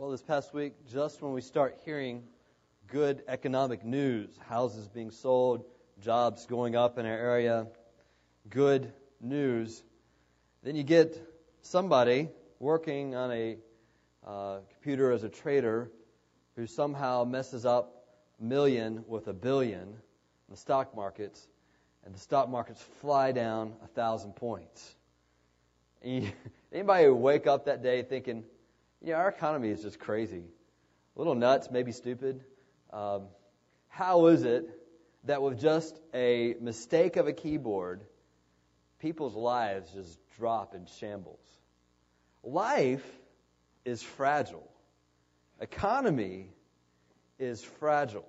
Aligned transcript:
Well, 0.00 0.08
this 0.08 0.22
past 0.22 0.54
week, 0.54 0.72
just 0.90 1.20
when 1.20 1.34
we 1.34 1.42
start 1.42 1.78
hearing 1.84 2.22
good 2.86 3.22
economic 3.28 3.84
news, 3.84 4.30
houses 4.48 4.88
being 4.88 5.10
sold, 5.10 5.62
jobs 6.00 6.46
going 6.46 6.74
up 6.74 6.96
in 6.96 7.04
our 7.04 7.12
area, 7.12 7.66
good 8.48 8.94
news, 9.20 9.82
then 10.62 10.74
you 10.74 10.84
get 10.84 11.22
somebody 11.60 12.30
working 12.60 13.14
on 13.14 13.30
a 13.30 13.58
uh, 14.26 14.60
computer 14.72 15.12
as 15.12 15.22
a 15.22 15.28
trader 15.28 15.90
who 16.56 16.66
somehow 16.66 17.24
messes 17.24 17.66
up 17.66 18.06
a 18.40 18.42
million 18.42 19.04
with 19.06 19.28
a 19.28 19.34
billion 19.34 19.82
in 19.82 19.96
the 20.48 20.56
stock 20.56 20.96
markets, 20.96 21.46
and 22.06 22.14
the 22.14 22.18
stock 22.18 22.48
markets 22.48 22.80
fly 23.02 23.32
down 23.32 23.74
a 23.84 23.86
thousand 23.86 24.34
points. 24.34 24.94
Anybody 26.02 27.08
wake 27.08 27.46
up 27.46 27.66
that 27.66 27.82
day 27.82 28.02
thinking, 28.02 28.44
yeah, 29.02 29.16
our 29.16 29.28
economy 29.28 29.70
is 29.70 29.82
just 29.82 29.98
crazy. 29.98 30.44
A 31.16 31.18
little 31.18 31.34
nuts, 31.34 31.68
maybe 31.70 31.92
stupid. 31.92 32.44
Um, 32.92 33.28
how 33.88 34.26
is 34.26 34.44
it 34.44 34.68
that 35.24 35.42
with 35.42 35.60
just 35.60 35.98
a 36.14 36.54
mistake 36.60 37.16
of 37.16 37.26
a 37.26 37.32
keyboard, 37.32 38.04
people's 38.98 39.34
lives 39.34 39.90
just 39.92 40.18
drop 40.38 40.74
in 40.74 40.86
shambles? 40.98 41.44
Life 42.42 43.04
is 43.84 44.02
fragile. 44.02 44.68
Economy 45.60 46.50
is 47.38 47.62
fragile. 47.62 48.26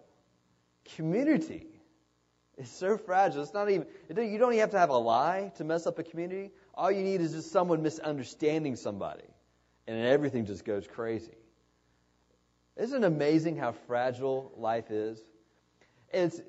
Community 0.96 1.68
is 2.58 2.70
so 2.70 2.98
fragile. 2.98 3.44
It's 3.44 3.54
not 3.54 3.70
even, 3.70 3.86
you 4.10 4.38
don't 4.38 4.54
even 4.54 4.60
have 4.60 4.72
to 4.72 4.80
have 4.80 4.90
a 4.90 4.98
lie 4.98 5.52
to 5.58 5.64
mess 5.64 5.88
up 5.88 6.00
a 6.00 6.04
community. 6.04 6.52
All 6.74 6.92
you 6.92 7.04
need 7.04 7.22
is 7.22 7.34
just 7.34 7.52
someone 7.52 7.82
misunderstanding 7.82 8.76
somebody, 8.76 9.24
and 9.88 10.06
everything 10.06 10.46
just 10.46 10.66
goes 10.66 10.88
crazy. 10.88 11.36
Isn't 12.78 13.04
it 13.04 13.08
amazing 13.08 13.58
how 13.58 13.74
fragile 13.88 14.52
life 14.58 14.92
is? 14.92 15.22
It's 16.14 16.40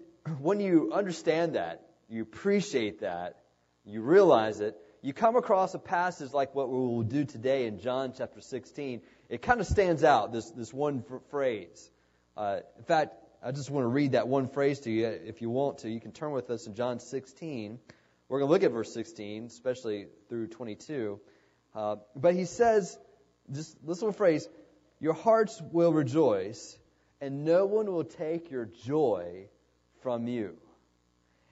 when 0.40 0.60
you 0.60 0.92
understand 0.92 1.56
that, 1.56 1.86
you 2.08 2.22
appreciate 2.22 3.00
that, 3.00 3.36
you 3.84 4.02
realize 4.02 4.60
it, 4.60 4.76
you 5.02 5.12
come 5.12 5.34
across 5.34 5.74
a 5.74 5.78
passage 5.80 6.32
like 6.32 6.54
what 6.54 6.68
we 6.68 6.78
will 6.78 7.02
do 7.02 7.24
today 7.24 7.66
in 7.66 7.80
John 7.80 8.12
chapter 8.16 8.40
16. 8.40 9.02
It 9.28 9.42
kind 9.42 9.60
of 9.60 9.66
stands 9.66 10.04
out, 10.04 10.32
this, 10.32 10.50
this 10.50 10.72
one 10.72 11.04
phrase. 11.30 11.90
Uh, 12.36 12.60
in 12.78 12.84
fact, 12.84 13.14
I 13.42 13.50
just 13.50 13.70
want 13.70 13.84
to 13.84 13.88
read 13.88 14.12
that 14.12 14.28
one 14.28 14.46
phrase 14.46 14.78
to 14.80 14.90
you. 14.90 15.06
If 15.06 15.42
you 15.42 15.50
want 15.50 15.78
to, 15.78 15.90
you 15.90 15.98
can 15.98 16.12
turn 16.12 16.30
with 16.30 16.48
us 16.50 16.68
in 16.68 16.74
John 16.74 17.00
16. 17.00 17.80
We're 18.28 18.38
going 18.38 18.48
to 18.48 18.52
look 18.52 18.62
at 18.62 18.70
verse 18.70 18.94
16, 18.94 19.46
especially 19.46 20.06
through 20.28 20.46
22. 20.46 21.20
Uh, 21.74 21.96
but 22.14 22.34
he 22.34 22.44
says, 22.44 22.96
just 23.50 23.74
this 23.86 24.00
little 24.00 24.12
phrase, 24.12 24.48
your 25.00 25.14
hearts 25.14 25.60
will 25.72 25.92
rejoice, 25.92 26.78
and 27.20 27.44
no 27.44 27.66
one 27.66 27.92
will 27.92 28.04
take 28.04 28.50
your 28.50 28.66
joy 28.84 29.46
from 30.02 30.28
you. 30.28 30.56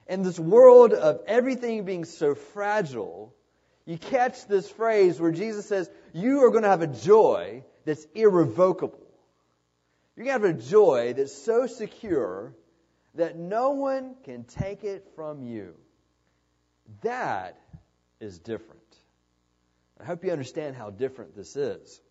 In 0.07 0.23
this 0.23 0.39
world 0.39 0.93
of 0.93 1.21
everything 1.27 1.85
being 1.85 2.05
so 2.05 2.35
fragile, 2.35 3.33
you 3.85 3.97
catch 3.97 4.47
this 4.47 4.69
phrase 4.69 5.19
where 5.19 5.31
Jesus 5.31 5.67
says, 5.67 5.89
You 6.13 6.45
are 6.45 6.49
going 6.49 6.63
to 6.63 6.69
have 6.69 6.81
a 6.81 6.87
joy 6.87 7.63
that's 7.85 8.05
irrevocable. 8.13 9.07
You're 10.15 10.25
going 10.25 10.41
to 10.41 10.47
have 10.47 10.57
a 10.57 10.61
joy 10.61 11.13
that's 11.13 11.33
so 11.33 11.67
secure 11.67 12.53
that 13.15 13.37
no 13.37 13.71
one 13.71 14.15
can 14.23 14.43
take 14.43 14.83
it 14.83 15.07
from 15.15 15.43
you. 15.43 15.73
That 17.01 17.57
is 18.19 18.37
different. 18.39 18.80
I 20.01 20.05
hope 20.05 20.23
you 20.23 20.31
understand 20.31 20.75
how 20.75 20.89
different 20.89 21.35
this 21.35 21.55
is. 21.55 22.01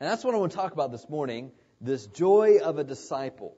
And 0.00 0.10
that's 0.10 0.24
what 0.24 0.34
I 0.34 0.38
want 0.38 0.52
to 0.52 0.56
talk 0.56 0.72
about 0.72 0.90
this 0.90 1.08
morning 1.08 1.52
this 1.80 2.06
joy 2.06 2.58
of 2.62 2.78
a 2.78 2.84
disciple. 2.84 3.56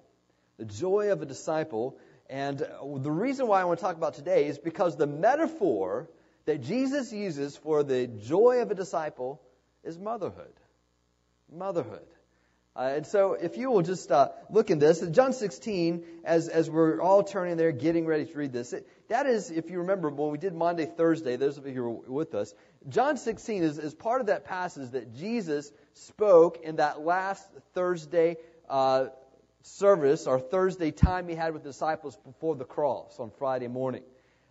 The 0.58 0.64
joy 0.64 1.10
of 1.10 1.22
a 1.22 1.26
disciple. 1.26 1.98
And 2.28 2.58
the 2.58 3.10
reason 3.10 3.46
why 3.46 3.60
I 3.60 3.64
want 3.64 3.80
to 3.80 3.84
talk 3.84 3.96
about 3.96 4.14
today 4.14 4.46
is 4.46 4.58
because 4.58 4.96
the 4.96 5.06
metaphor 5.06 6.08
that 6.44 6.62
Jesus 6.62 7.12
uses 7.12 7.56
for 7.56 7.82
the 7.82 8.06
joy 8.06 8.60
of 8.60 8.70
a 8.70 8.74
disciple 8.74 9.40
is 9.82 9.98
motherhood. 9.98 10.52
Motherhood. 11.50 12.06
Uh, 12.74 12.92
and 12.96 13.06
so, 13.06 13.34
if 13.34 13.58
you 13.58 13.70
will 13.70 13.82
just 13.82 14.10
uh, 14.10 14.30
look 14.48 14.70
in 14.70 14.78
this, 14.78 15.00
John 15.10 15.34
16, 15.34 16.04
as 16.24 16.48
as 16.48 16.70
we're 16.70 17.02
all 17.02 17.22
turning 17.22 17.58
there, 17.58 17.70
getting 17.70 18.06
ready 18.06 18.24
to 18.24 18.38
read 18.38 18.50
this, 18.50 18.72
it, 18.72 18.88
that 19.08 19.26
is, 19.26 19.50
if 19.50 19.68
you 19.68 19.80
remember, 19.80 20.08
when 20.08 20.30
we 20.30 20.38
did 20.38 20.54
Monday, 20.54 20.86
Thursday, 20.86 21.36
those 21.36 21.58
of 21.58 21.66
you 21.66 21.74
who 21.74 21.82
were 21.82 22.10
with 22.10 22.34
us, 22.34 22.54
John 22.88 23.18
16 23.18 23.62
is, 23.62 23.78
is 23.78 23.92
part 23.92 24.22
of 24.22 24.28
that 24.28 24.46
passage 24.46 24.92
that 24.92 25.14
Jesus 25.14 25.70
spoke 25.92 26.62
in 26.62 26.76
that 26.76 27.02
last 27.02 27.46
Thursday 27.74 28.38
uh, 28.70 29.08
service, 29.60 30.26
or 30.26 30.40
Thursday 30.40 30.92
time 30.92 31.28
he 31.28 31.34
had 31.34 31.52
with 31.52 31.64
the 31.64 31.68
disciples 31.68 32.16
before 32.24 32.56
the 32.56 32.64
cross 32.64 33.20
on 33.20 33.30
Friday 33.38 33.68
morning. 33.68 34.02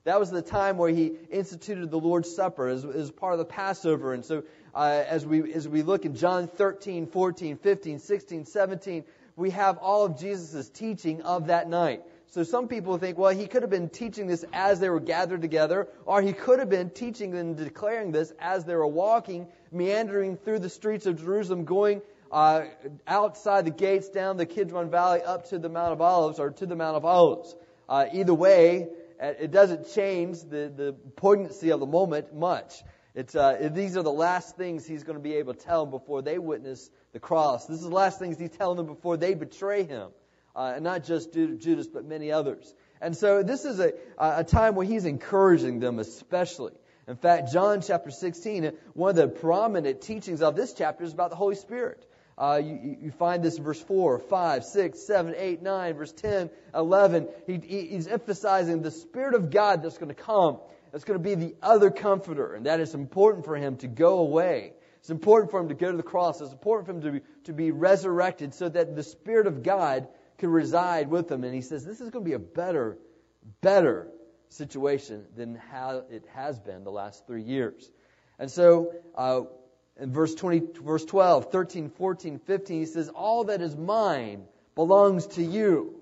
That 0.04 0.20
was 0.20 0.32
the 0.32 0.42
time 0.42 0.78
where 0.78 0.90
he 0.90 1.12
instituted 1.30 1.92
the 1.92 2.00
Lord's 2.00 2.34
Supper 2.34 2.68
as, 2.68 2.84
as 2.86 3.12
part 3.12 3.34
of 3.34 3.40
the 3.40 3.46
Passover. 3.46 4.14
And 4.14 4.26
so 4.26 4.44
uh, 4.74 5.04
as, 5.08 5.26
we, 5.26 5.54
as 5.54 5.68
we 5.68 5.82
look 5.82 6.06
in 6.06 6.16
John 6.16 6.48
13, 6.48 7.08
14, 7.08 7.58
15, 7.58 8.00
16, 8.00 8.46
17, 8.46 9.04
we 9.36 9.50
have 9.52 9.78
all 9.78 10.06
of 10.06 10.20
Jesus' 10.20 10.70
teaching 10.70 11.22
of 11.22 11.48
that 11.48 11.70
night. 11.70 12.04
So 12.28 12.44
some 12.44 12.70
people 12.70 12.98
think, 12.98 13.18
well, 13.18 13.36
he 13.36 13.46
could 13.46 13.62
have 13.62 13.70
been 13.70 13.90
teaching 13.90 14.28
this 14.28 14.46
as 14.54 14.80
they 14.80 14.90
were 14.90 15.02
gathered 15.02 15.42
together, 15.42 15.90
or 16.06 16.22
he 16.22 16.32
could 16.32 16.60
have 16.60 16.70
been 16.70 16.90
teaching 16.90 17.36
and 17.36 17.58
declaring 17.58 18.14
this 18.14 18.32
as 18.40 18.64
they 18.64 18.76
were 18.76 18.88
walking, 18.88 19.48
meandering 19.72 20.38
through 20.38 20.60
the 20.60 20.70
streets 20.70 21.06
of 21.06 21.20
Jerusalem, 21.20 21.66
going 21.66 22.02
uh, 22.32 22.64
outside 23.06 23.66
the 23.66 23.72
gates, 23.72 24.08
down 24.08 24.38
the 24.38 24.46
Kidron 24.46 24.90
Valley, 24.90 25.22
up 25.22 25.50
to 25.50 25.60
the 25.60 25.68
Mount 25.68 25.92
of 25.92 26.00
Olives, 26.00 26.40
or 26.40 26.52
to 26.52 26.66
the 26.66 26.76
Mount 26.76 26.96
of 26.96 27.04
Olives. 27.04 27.54
Uh, 27.90 28.06
either 28.14 28.34
way, 28.34 28.88
it 29.20 29.52
doesn't 29.52 29.92
change 29.94 30.42
the, 30.44 30.72
the 30.74 30.96
poignancy 31.18 31.72
of 31.72 31.82
the 31.82 31.86
moment 31.86 32.34
much. 32.34 32.82
It's, 33.14 33.36
uh, 33.36 33.70
these 33.74 33.98
are 33.98 34.04
the 34.04 34.12
last 34.12 34.56
things 34.56 34.86
he's 34.86 35.04
going 35.04 35.18
to 35.18 35.24
be 35.24 35.36
able 35.36 35.54
to 35.54 35.60
tell 35.60 35.86
them 35.86 35.92
before 35.92 36.22
they 36.22 36.38
witness 36.38 36.90
the 37.12 37.20
cross. 37.20 37.66
This 37.66 37.78
is 37.78 37.84
the 37.84 37.94
last 37.94 38.20
things 38.20 38.40
he's 38.40 38.52
telling 38.52 38.78
them 38.78 38.86
before 38.86 39.18
they 39.18 39.34
betray 39.34 39.84
him. 39.84 40.10
Uh, 40.56 40.74
and 40.76 40.84
not 40.84 41.06
just 41.06 41.34
Judas, 41.34 41.88
but 41.88 42.06
many 42.06 42.32
others. 42.32 42.74
And 43.02 43.16
so 43.16 43.42
this 43.42 43.64
is 43.64 43.80
a, 43.80 43.94
a 44.18 44.44
time 44.44 44.76
where 44.76 44.86
he's 44.86 45.06
encouraging 45.06 45.80
them 45.80 45.98
especially. 45.98 46.74
In 47.08 47.16
fact, 47.16 47.52
John 47.52 47.82
chapter 47.82 48.12
16, 48.12 48.74
one 48.94 49.10
of 49.12 49.16
the 49.16 49.28
prominent 49.28 50.02
teachings 50.02 50.42
of 50.42 50.56
this 50.56 50.74
chapter 50.74 51.04
is 51.04 51.14
about 51.14 51.30
the 51.30 51.36
Holy 51.36 51.56
Spirit. 51.56 52.06
Uh, 52.38 52.62
you, 52.64 52.98
you, 53.02 53.12
find 53.12 53.44
this 53.44 53.58
in 53.58 53.64
verse 53.64 53.82
4, 53.82 54.20
5, 54.20 54.64
6, 54.64 55.00
7, 55.00 55.36
8, 55.38 55.62
9, 55.62 55.94
verse 55.94 56.12
10, 56.14 56.50
11. 56.74 57.28
He, 57.46 57.58
he's 57.88 58.08
emphasizing 58.08 58.82
the 58.82 58.92
Spirit 58.92 59.36
of 59.36 59.52
God 59.52 59.84
that's 59.84 59.98
going 59.98 60.14
to 60.14 60.22
come 60.22 60.60
that's 60.92 61.04
going 61.04 61.18
to 61.18 61.24
be 61.24 61.36
the 61.36 61.56
other 61.62 61.90
comforter, 61.90 62.54
and 62.54 62.66
that 62.66 62.80
is 62.80 62.94
important 62.94 63.46
for 63.46 63.56
him 63.56 63.78
to 63.78 63.88
go 63.88 64.20
away. 64.20 64.74
It's 65.00 65.10
important 65.10 65.52
for 65.52 65.60
him 65.60 65.70
to 65.70 65.74
go 65.74 65.90
to 65.90 65.98
the 65.98 66.04
cross. 66.04 66.42
It's 66.42 66.52
important 66.52 66.86
for 66.86 66.92
him 66.94 67.02
to 67.02 67.20
be, 67.20 67.26
to 67.46 67.54
be 67.54 67.72
resurrected 67.72 68.54
so 68.54 68.70
that 68.70 68.96
the 68.96 69.04
Spirit 69.04 69.48
of 69.48 69.64
God 69.64 70.08
can 70.38 70.50
reside 70.50 71.10
with 71.10 71.32
him. 71.32 71.44
And 71.44 71.56
he 71.56 71.62
says 71.62 71.84
this 71.84 72.02
is 72.02 72.10
going 72.12 72.24
to 72.24 72.30
be 72.30 72.36
a 72.36 72.40
better, 72.40 72.98
better 73.62 74.08
situation 74.50 75.26
than 75.36 75.56
how 75.56 76.04
it 76.12 76.26
has 76.34 76.60
been 76.60 76.84
the 76.84 76.92
last 76.92 77.26
three 77.26 77.44
years. 77.44 77.90
And 78.38 78.52
so, 78.52 78.94
uh, 79.16 79.42
in 80.00 80.12
verse 80.12 80.36
20, 80.36 80.62
verse 80.84 81.06
12, 81.06 81.52
13, 81.52 81.90
14, 81.90 82.40
15, 82.40 82.80
he 82.80 82.86
says, 82.86 83.10
All 83.10 83.46
that 83.46 83.62
is 83.62 83.76
mine 83.76 84.44
belongs 84.76 85.28
to 85.28 85.44
you. 85.44 86.01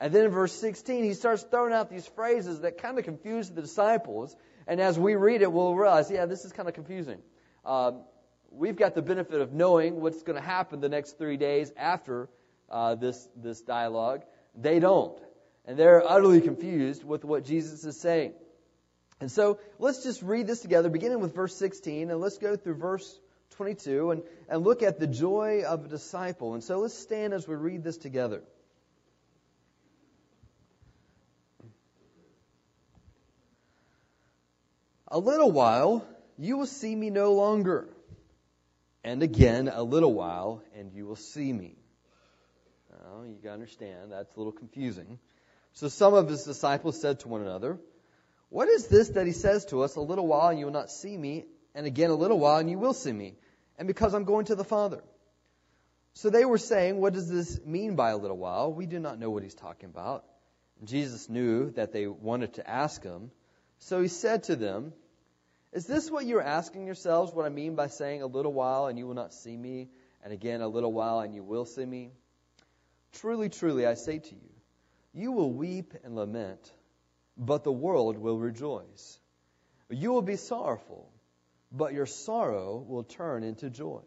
And 0.00 0.14
then 0.14 0.24
in 0.24 0.30
verse 0.30 0.54
16, 0.54 1.04
he 1.04 1.12
starts 1.12 1.42
throwing 1.42 1.74
out 1.74 1.90
these 1.90 2.06
phrases 2.06 2.60
that 2.60 2.78
kind 2.78 2.98
of 2.98 3.04
confuse 3.04 3.50
the 3.50 3.60
disciples. 3.60 4.34
And 4.66 4.80
as 4.80 4.98
we 4.98 5.14
read 5.14 5.42
it, 5.42 5.52
we'll 5.52 5.74
realize, 5.74 6.10
yeah, 6.10 6.24
this 6.24 6.46
is 6.46 6.52
kind 6.52 6.68
of 6.68 6.74
confusing. 6.74 7.18
Um, 7.66 8.00
we've 8.50 8.76
got 8.76 8.94
the 8.94 9.02
benefit 9.02 9.42
of 9.42 9.52
knowing 9.52 10.00
what's 10.00 10.22
going 10.22 10.40
to 10.40 10.46
happen 10.46 10.80
the 10.80 10.88
next 10.88 11.18
three 11.18 11.36
days 11.36 11.70
after 11.76 12.30
uh, 12.70 12.94
this 12.94 13.28
this 13.36 13.60
dialogue. 13.60 14.22
They 14.54 14.78
don't, 14.80 15.20
and 15.66 15.78
they're 15.78 16.02
utterly 16.02 16.40
confused 16.40 17.04
with 17.04 17.24
what 17.24 17.44
Jesus 17.44 17.84
is 17.84 18.00
saying. 18.00 18.32
And 19.20 19.30
so 19.30 19.58
let's 19.78 20.02
just 20.02 20.22
read 20.22 20.46
this 20.46 20.60
together, 20.60 20.88
beginning 20.88 21.20
with 21.20 21.34
verse 21.34 21.54
16, 21.56 22.10
and 22.10 22.20
let's 22.20 22.38
go 22.38 22.56
through 22.56 22.76
verse 22.76 23.20
22 23.56 24.12
and, 24.12 24.22
and 24.48 24.64
look 24.64 24.82
at 24.82 24.98
the 24.98 25.06
joy 25.06 25.62
of 25.66 25.84
a 25.84 25.88
disciple. 25.88 26.54
And 26.54 26.64
so 26.64 26.78
let's 26.78 26.94
stand 26.94 27.34
as 27.34 27.46
we 27.46 27.54
read 27.54 27.84
this 27.84 27.98
together. 27.98 28.42
A 35.10 35.18
little 35.18 35.50
while, 35.50 36.06
you 36.38 36.56
will 36.56 36.66
see 36.66 36.94
me 36.94 37.10
no 37.10 37.32
longer. 37.34 37.88
And 39.02 39.22
again, 39.22 39.68
a 39.68 39.82
little 39.82 40.12
while, 40.12 40.62
and 40.76 40.92
you 40.92 41.06
will 41.06 41.16
see 41.16 41.52
me. 41.52 41.76
Now, 42.90 43.22
you 43.22 43.36
gotta 43.42 43.54
understand, 43.54 44.12
that's 44.12 44.34
a 44.36 44.38
little 44.38 44.52
confusing. 44.52 45.18
So 45.72 45.88
some 45.88 46.14
of 46.14 46.28
his 46.28 46.44
disciples 46.44 47.00
said 47.00 47.20
to 47.20 47.28
one 47.28 47.40
another, 47.40 47.78
What 48.50 48.68
is 48.68 48.86
this 48.88 49.10
that 49.10 49.26
he 49.26 49.32
says 49.32 49.64
to 49.66 49.82
us, 49.82 49.96
a 49.96 50.00
little 50.00 50.26
while 50.26 50.48
and 50.48 50.58
you 50.58 50.66
will 50.66 50.72
not 50.72 50.90
see 50.90 51.16
me, 51.16 51.46
and 51.74 51.86
again 51.86 52.10
a 52.10 52.14
little 52.14 52.38
while 52.38 52.58
and 52.58 52.70
you 52.70 52.78
will 52.78 52.94
see 52.94 53.12
me, 53.12 53.36
and 53.78 53.88
because 53.88 54.14
I'm 54.14 54.24
going 54.24 54.46
to 54.46 54.54
the 54.54 54.64
Father? 54.64 55.02
So 56.14 56.28
they 56.30 56.44
were 56.44 56.58
saying, 56.58 57.00
What 57.00 57.14
does 57.14 57.28
this 57.28 57.60
mean 57.64 57.96
by 57.96 58.10
a 58.10 58.16
little 58.16 58.36
while? 58.36 58.72
We 58.72 58.86
do 58.86 58.98
not 58.98 59.18
know 59.18 59.30
what 59.30 59.42
he's 59.42 59.54
talking 59.54 59.88
about. 59.88 60.24
Jesus 60.84 61.28
knew 61.28 61.70
that 61.72 61.92
they 61.92 62.06
wanted 62.06 62.54
to 62.54 62.68
ask 62.68 63.02
him. 63.02 63.30
So 63.78 64.00
he 64.02 64.08
said 64.08 64.44
to 64.44 64.56
them, 64.56 64.92
Is 65.72 65.86
this 65.86 66.10
what 66.10 66.26
you're 66.26 66.42
asking 66.42 66.86
yourselves, 66.86 67.32
what 67.32 67.46
I 67.46 67.48
mean 67.48 67.76
by 67.76 67.86
saying 67.86 68.22
a 68.22 68.26
little 68.26 68.52
while 68.52 68.86
and 68.86 68.98
you 68.98 69.06
will 69.06 69.14
not 69.14 69.32
see 69.32 69.56
me, 69.56 69.88
and 70.22 70.32
again 70.32 70.60
a 70.62 70.68
little 70.68 70.92
while 70.92 71.20
and 71.20 71.32
you 71.34 71.44
will 71.44 71.64
see 71.64 71.84
me? 71.84 72.10
Truly, 73.12 73.48
truly, 73.48 73.86
I 73.86 73.94
say 73.94 74.18
to 74.18 74.34
you, 74.34 74.50
you 75.12 75.32
will 75.32 75.52
weep 75.52 75.94
and 76.02 76.16
lament, 76.16 76.72
but 77.36 77.62
the 77.62 77.72
world 77.72 78.18
will 78.18 78.38
rejoice. 78.38 79.18
You 79.88 80.12
will 80.12 80.22
be 80.22 80.36
sorrowful, 80.36 81.10
but 81.70 81.92
your 81.92 82.06
sorrow 82.06 82.84
will 82.86 83.04
turn 83.04 83.44
into 83.44 83.70
joy. 83.70 84.02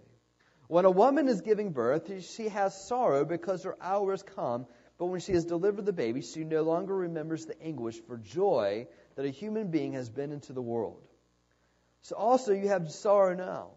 When 0.68 0.86
a 0.86 0.92
woman 0.92 1.28
is 1.30 1.42
giving 1.42 1.72
birth, 1.72 2.24
she 2.24 2.50
has 2.50 2.88
sorrow 2.88 3.26
because 3.26 3.64
her 3.64 3.78
hour 3.82 4.12
has 4.12 4.24
come, 4.24 4.66
but 4.98 5.06
when 5.06 5.20
she 5.20 5.34
has 5.34 5.46
delivered 5.46 5.86
the 5.86 5.94
baby, 5.94 6.22
she 6.22 6.44
no 6.44 6.62
longer 6.64 6.96
remembers 6.96 7.46
the 7.46 7.62
anguish 7.62 8.00
for 8.08 8.18
joy 8.18 8.88
that 9.16 9.26
a 9.26 9.30
human 9.30 9.72
being 9.72 9.94
has 9.94 10.10
been 10.10 10.32
into 10.32 10.54
the 10.54 10.62
world. 10.62 11.02
So 12.04 12.16
also 12.16 12.52
you 12.54 12.68
have 12.68 12.92
sorrow 12.92 13.34
now, 13.34 13.72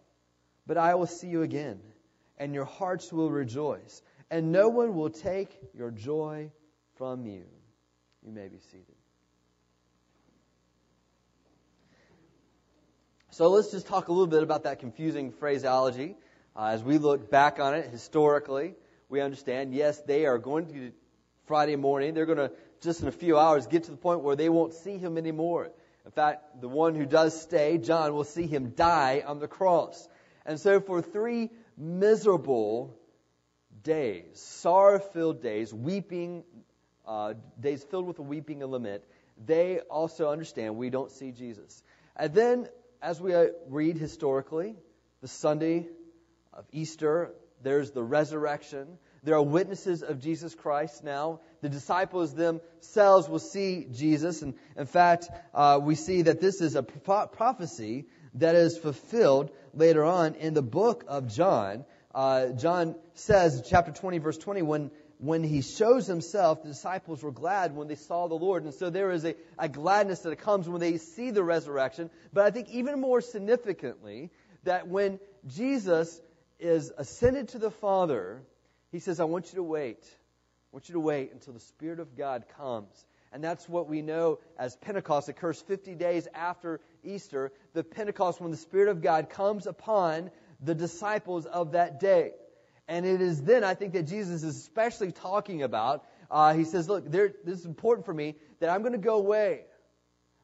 but 0.67 0.77
I 0.77 0.97
will 0.97 1.07
see 1.07 1.29
you 1.29 1.43
again, 1.43 1.81
and 2.39 2.53
your 2.55 2.65
hearts 2.65 3.13
will 3.13 3.31
rejoice, 3.31 4.03
and 4.31 4.53
no 4.53 4.69
one 4.69 4.95
will 4.95 5.11
take 5.11 5.57
your 5.75 5.91
joy 5.91 6.51
from 6.97 7.25
you. 7.25 7.45
You 8.25 8.33
may 8.33 8.49
be 8.49 8.59
seated. 8.59 8.97
So 13.31 13.49
let's 13.49 13.71
just 13.71 13.87
talk 13.87 14.09
a 14.09 14.13
little 14.13 14.27
bit 14.27 14.43
about 14.43 14.65
that 14.65 14.81
confusing 14.81 15.31
phraseology. 15.31 16.17
Uh, 16.57 16.69
as 16.69 16.83
we 16.83 16.99
look 16.99 17.31
back 17.31 17.61
on 17.61 17.75
it 17.75 17.89
historically, 17.91 18.75
we 19.09 19.21
understand, 19.21 19.73
yes, 19.73 20.01
they 20.01 20.27
are 20.27 20.39
going 20.39 20.67
to 20.73 20.91
Friday 21.47 21.77
morning. 21.77 22.15
They're 22.15 22.27
going 22.27 22.39
to, 22.39 22.51
just 22.81 23.03
in 23.03 23.09
a 23.09 23.13
few 23.13 23.39
hours, 23.39 23.67
get 23.67 23.85
to 23.85 23.91
the 23.93 23.97
point 23.97 24.23
where 24.23 24.35
they 24.35 24.49
won't 24.49 24.75
see 24.75 24.97
him 24.99 25.17
anymore. 25.17 25.71
In 26.07 26.13
fact, 26.13 26.61
the 26.61 26.69
one 26.69 26.95
who 26.95 27.05
does 27.05 27.39
stay, 27.39 27.79
John, 27.79 28.15
will 28.15 28.25
see 28.25 28.47
him 28.47 28.71
die 28.71 29.25
on 29.27 29.41
the 29.41 29.49
cross. 29.49 30.09
And 30.47 30.61
so 30.61 30.81
for 30.81 31.03
three 31.03 31.51
miserable 31.77 32.97
days, 33.83 34.39
sorrow 34.41 35.01
filled 35.01 35.43
days, 35.43 35.75
weeping, 35.75 36.45
uh, 37.05 37.35
days 37.59 37.83
filled 37.83 38.07
with 38.07 38.21
weeping 38.21 38.63
and 38.63 38.71
lament, 38.71 39.03
they 39.45 39.81
also 39.81 40.31
understand 40.31 40.77
we 40.77 40.91
don't 40.91 41.11
see 41.11 41.33
Jesus. 41.33 41.83
And 42.15 42.33
then, 42.33 42.69
as 43.03 43.21
we 43.21 43.35
uh, 43.35 43.47
read 43.69 43.99
historically, 43.99 44.77
the 45.23 45.29
Sunday 45.29 45.89
of 46.53 46.65
Easter, 46.71 47.33
there's 47.63 47.91
the 47.91 48.03
resurrection. 48.03 48.99
There 49.27 49.35
are 49.35 49.43
witnesses 49.43 50.05
of 50.05 50.21
Jesus 50.21 50.55
Christ 50.55 51.03
now. 51.03 51.41
The 51.61 51.69
disciples 51.69 52.33
themselves 52.33 53.29
will 53.29 53.41
see 53.41 53.89
Jesus. 53.91 54.43
And 54.43 54.55
in 54.77 54.87
fact, 54.87 55.29
uh, 55.53 55.81
we 55.83 55.97
see 55.97 56.23
that 56.23 56.41
this 56.41 56.61
is 56.61 56.77
a 56.77 56.85
prophecy 56.85 58.05
that 58.35 58.55
is 58.55 58.79
fulfilled 58.79 59.51
later 59.75 60.05
on 60.05 60.37
in 60.37 60.55
the 60.55 60.63
book 60.63 61.03
of 61.09 61.27
John. 61.27 61.85
Uh, 62.15 62.51
John 62.51 62.95
says, 63.15 63.65
chapter 63.69 63.91
20, 63.91 64.19
verse 64.19 64.39
20, 64.39 64.63
when, 64.63 64.93
when 65.19 65.43
he 65.43 65.61
shows 65.61 66.07
himself, 66.07 66.63
the 66.63 66.69
disciples 66.69 67.21
were 67.21 67.33
glad 67.33 67.75
when 67.75 67.89
they 67.89 67.97
saw 67.97 68.29
the 68.29 68.37
Lord. 68.37 68.63
And 68.63 68.75
so 68.75 68.91
there 68.91 69.11
is 69.11 69.25
a, 69.25 69.35
a 69.59 69.69
gladness 69.69 70.21
that 70.21 70.39
comes 70.39 70.69
when 70.69 70.81
they 70.81 70.99
see 70.99 71.33
the 71.33 71.43
resurrection. 71.43 72.11
But 72.33 72.47
I 72.47 72.53
think 72.53 72.69
even 72.69 73.01
more 73.01 73.21
significantly, 73.21 74.31
that 74.63 74.87
when 74.87 75.19
Jesus 75.49 76.21
is 76.61 76.93
ascended 76.97 77.49
to 77.49 77.59
the 77.59 77.73
Father, 77.73 78.45
he 78.97 79.01
says, 79.01 79.21
I 79.21 79.25
want 79.25 79.53
you 79.53 79.57
to 79.57 79.63
wait. 79.63 80.03
I 80.03 80.69
want 80.73 80.89
you 80.89 80.95
to 80.95 81.01
wait 81.01 81.31
until 81.31 81.53
the 81.53 81.61
Spirit 81.61 82.01
of 82.01 82.17
God 82.17 82.47
comes. 82.57 83.05
And 83.31 83.45
that's 83.45 83.69
what 83.69 83.91
we 83.91 84.01
know 84.01 84.39
as 84.59 84.75
Pentecost 84.75 85.29
occurs 85.29 85.61
50 85.61 85.95
days 85.97 86.27
after 86.35 86.81
Easter. 87.05 87.53
The 87.75 87.85
Pentecost, 87.85 88.41
when 88.41 88.53
the 88.53 88.57
Spirit 88.57 88.89
of 88.89 89.03
God 89.03 89.29
comes 89.29 89.67
upon 89.67 90.31
the 90.63 90.75
disciples 90.75 91.45
of 91.45 91.73
that 91.73 92.01
day. 92.01 92.33
And 92.89 93.05
it 93.05 93.21
is 93.21 93.43
then, 93.43 93.65
I 93.65 93.75
think, 93.75 93.93
that 93.93 94.05
Jesus 94.05 94.43
is 94.43 94.57
especially 94.57 95.13
talking 95.13 95.63
about. 95.63 96.07
Uh, 96.31 96.55
he 96.55 96.65
says, 96.65 96.89
Look, 96.89 97.11
there, 97.11 97.35
this 97.45 97.59
is 97.59 97.67
important 97.67 98.07
for 98.07 98.15
me 98.15 98.37
that 98.61 98.71
I'm 98.71 98.81
going 98.81 98.93
to 98.93 98.99
go 98.99 99.17
away. 99.17 99.65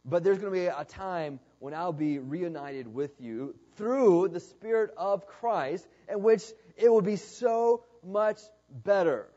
But 0.05 0.25
there's 0.25 0.37
going 0.37 0.53
to 0.53 0.59
be 0.59 0.67
a 0.67 0.85
time 0.85 1.41
when 1.59 1.73
I'll 1.73 1.95
be 1.95 2.19
reunited 2.19 2.93
with 2.93 3.19
you 3.19 3.55
through 3.77 4.29
the 4.29 4.41
Spirit 4.41 4.91
of 4.99 5.27
Christ, 5.27 5.89
in 6.07 6.23
which 6.23 6.43
it 6.77 6.91
will 6.91 7.01
be 7.01 7.17
so 7.17 7.85
much 8.05 8.39
better. 8.85 9.29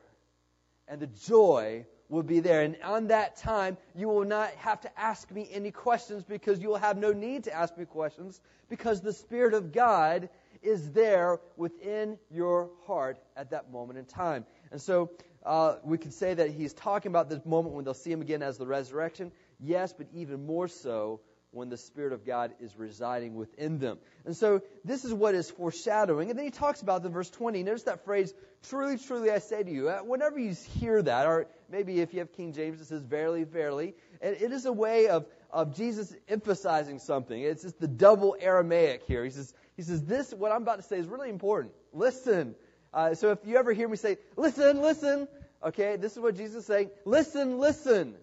And 0.88 1.02
the 1.02 1.08
joy 1.08 1.86
will 2.10 2.24
be 2.24 2.40
there. 2.40 2.62
And 2.62 2.78
on 2.84 3.08
that 3.08 3.38
time, 3.38 3.78
you 3.96 4.08
will 4.08 4.26
not 4.26 4.52
have 4.56 4.82
to 4.82 5.00
ask 5.00 5.32
me 5.32 5.48
any 5.52 5.72
questions 5.72 6.24
because 6.24 6.60
you 6.60 6.70
will 6.70 6.78
have 6.78 6.98
no 6.98 7.12
need 7.12 7.46
to 7.46 7.54
ask 7.54 7.78
me 7.78 7.86
questions 7.86 8.40
because 8.70 9.02
the 9.02 9.14
Spirit 9.14 9.54
of 9.54 9.72
God 9.72 10.30
is 10.62 10.92
there 10.92 11.40
within 11.58 12.18
your 12.32 12.70
heart 12.86 13.20
at 13.36 13.52
that 13.52 13.72
moment 13.72 14.00
in 14.00 14.06
time. 14.06 14.46
And 14.72 14.82
so 14.82 15.12
uh, 15.46 15.76
we 15.84 15.98
could 15.98 16.14
say 16.14 16.34
that 16.34 16.50
he's 16.52 16.74
talking 16.74 17.12
about 17.12 17.30
this 17.30 17.46
moment 17.46 17.76
when 17.76 17.86
they'll 17.86 17.94
see 17.94 18.12
him 18.12 18.22
again 18.22 18.42
as 18.42 18.58
the 18.58 18.66
resurrection. 18.66 19.32
Yes, 19.60 19.94
but 19.94 20.08
even 20.14 20.46
more 20.46 20.68
so 20.68 21.22
when 21.56 21.70
the 21.70 21.78
Spirit 21.78 22.12
of 22.12 22.26
God 22.26 22.54
is 22.60 22.78
residing 22.78 23.36
within 23.36 23.80
them. 23.80 23.98
And 24.26 24.36
so 24.36 24.62
this 24.84 25.06
is 25.06 25.14
what 25.14 25.36
is 25.36 25.50
foreshadowing. 25.50 26.30
And 26.30 26.38
then 26.38 26.46
he 26.46 26.52
talks 26.52 26.82
about 26.82 27.02
the 27.02 27.10
verse 27.10 27.30
20. 27.30 27.64
Notice 27.64 27.84
that 27.84 28.04
phrase, 28.04 28.34
truly, 28.68 28.98
truly 28.98 29.32
I 29.32 29.40
say 29.40 29.64
to 29.64 29.72
you. 29.72 29.90
Uh, 29.90 30.00
whenever 30.00 30.38
you 30.38 30.54
hear 30.80 31.02
that, 31.02 31.26
or 31.26 31.48
maybe 31.72 32.02
if 32.02 32.14
you 32.14 32.20
have 32.20 32.34
King 32.34 32.52
James, 32.52 32.82
it 32.82 32.86
says 32.86 33.02
verily, 33.04 33.46
verily, 33.46 33.96
and 34.22 34.36
it 34.36 34.52
is 34.52 34.66
a 34.66 34.74
way 34.74 35.08
of, 35.08 35.26
of 35.50 35.76
Jesus 35.76 36.14
emphasizing 36.28 37.00
something. 37.00 37.42
It's 37.42 37.64
just 37.64 37.80
the 37.80 37.88
double 37.88 38.36
Aramaic 38.40 39.04
here. 39.08 39.24
He 39.24 39.32
says, 39.32 39.54
he 39.78 39.84
says, 39.84 40.04
this, 40.04 40.34
what 40.34 40.52
I'm 40.52 40.62
about 40.62 40.78
to 40.78 40.84
say 40.84 40.98
is 40.98 41.08
really 41.08 41.30
important. 41.30 41.74
Listen. 41.94 42.56
Uh, 42.94 43.16
so 43.16 43.32
if 43.32 43.40
you 43.46 43.58
ever 43.58 43.72
hear 43.72 43.88
me 43.88 43.98
say, 43.98 44.18
listen, 44.36 44.82
listen, 44.82 45.28
okay, 45.66 45.96
this 45.96 46.14
is 46.14 46.20
what 46.20 46.36
Jesus 46.36 46.58
is 46.58 46.66
saying. 46.66 46.90
Listen, 47.06 47.60
listen. 47.60 48.16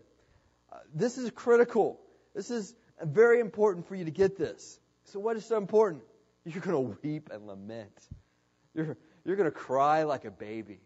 Uh, 0.71 0.77
this 0.95 1.19
is 1.19 1.31
critical. 1.31 1.99
This 2.35 2.51
is 2.51 2.75
very 3.05 3.41
important 3.41 3.87
for 3.89 3.95
you 3.95 4.05
to 4.05 4.11
get 4.11 4.37
this. 4.37 4.79
So, 5.05 5.19
what 5.21 5.37
is 5.37 5.45
so 5.45 5.57
important? 5.57 6.03
You're 6.45 6.63
going 6.63 6.95
to 6.95 6.99
weep 7.03 7.31
and 7.33 7.47
lament. 7.47 7.93
You're, 8.75 8.97
you're 9.25 9.37
going 9.37 9.51
to 9.51 9.57
cry 9.57 10.03
like 10.05 10.25
a 10.25 10.31
baby. 10.31 10.81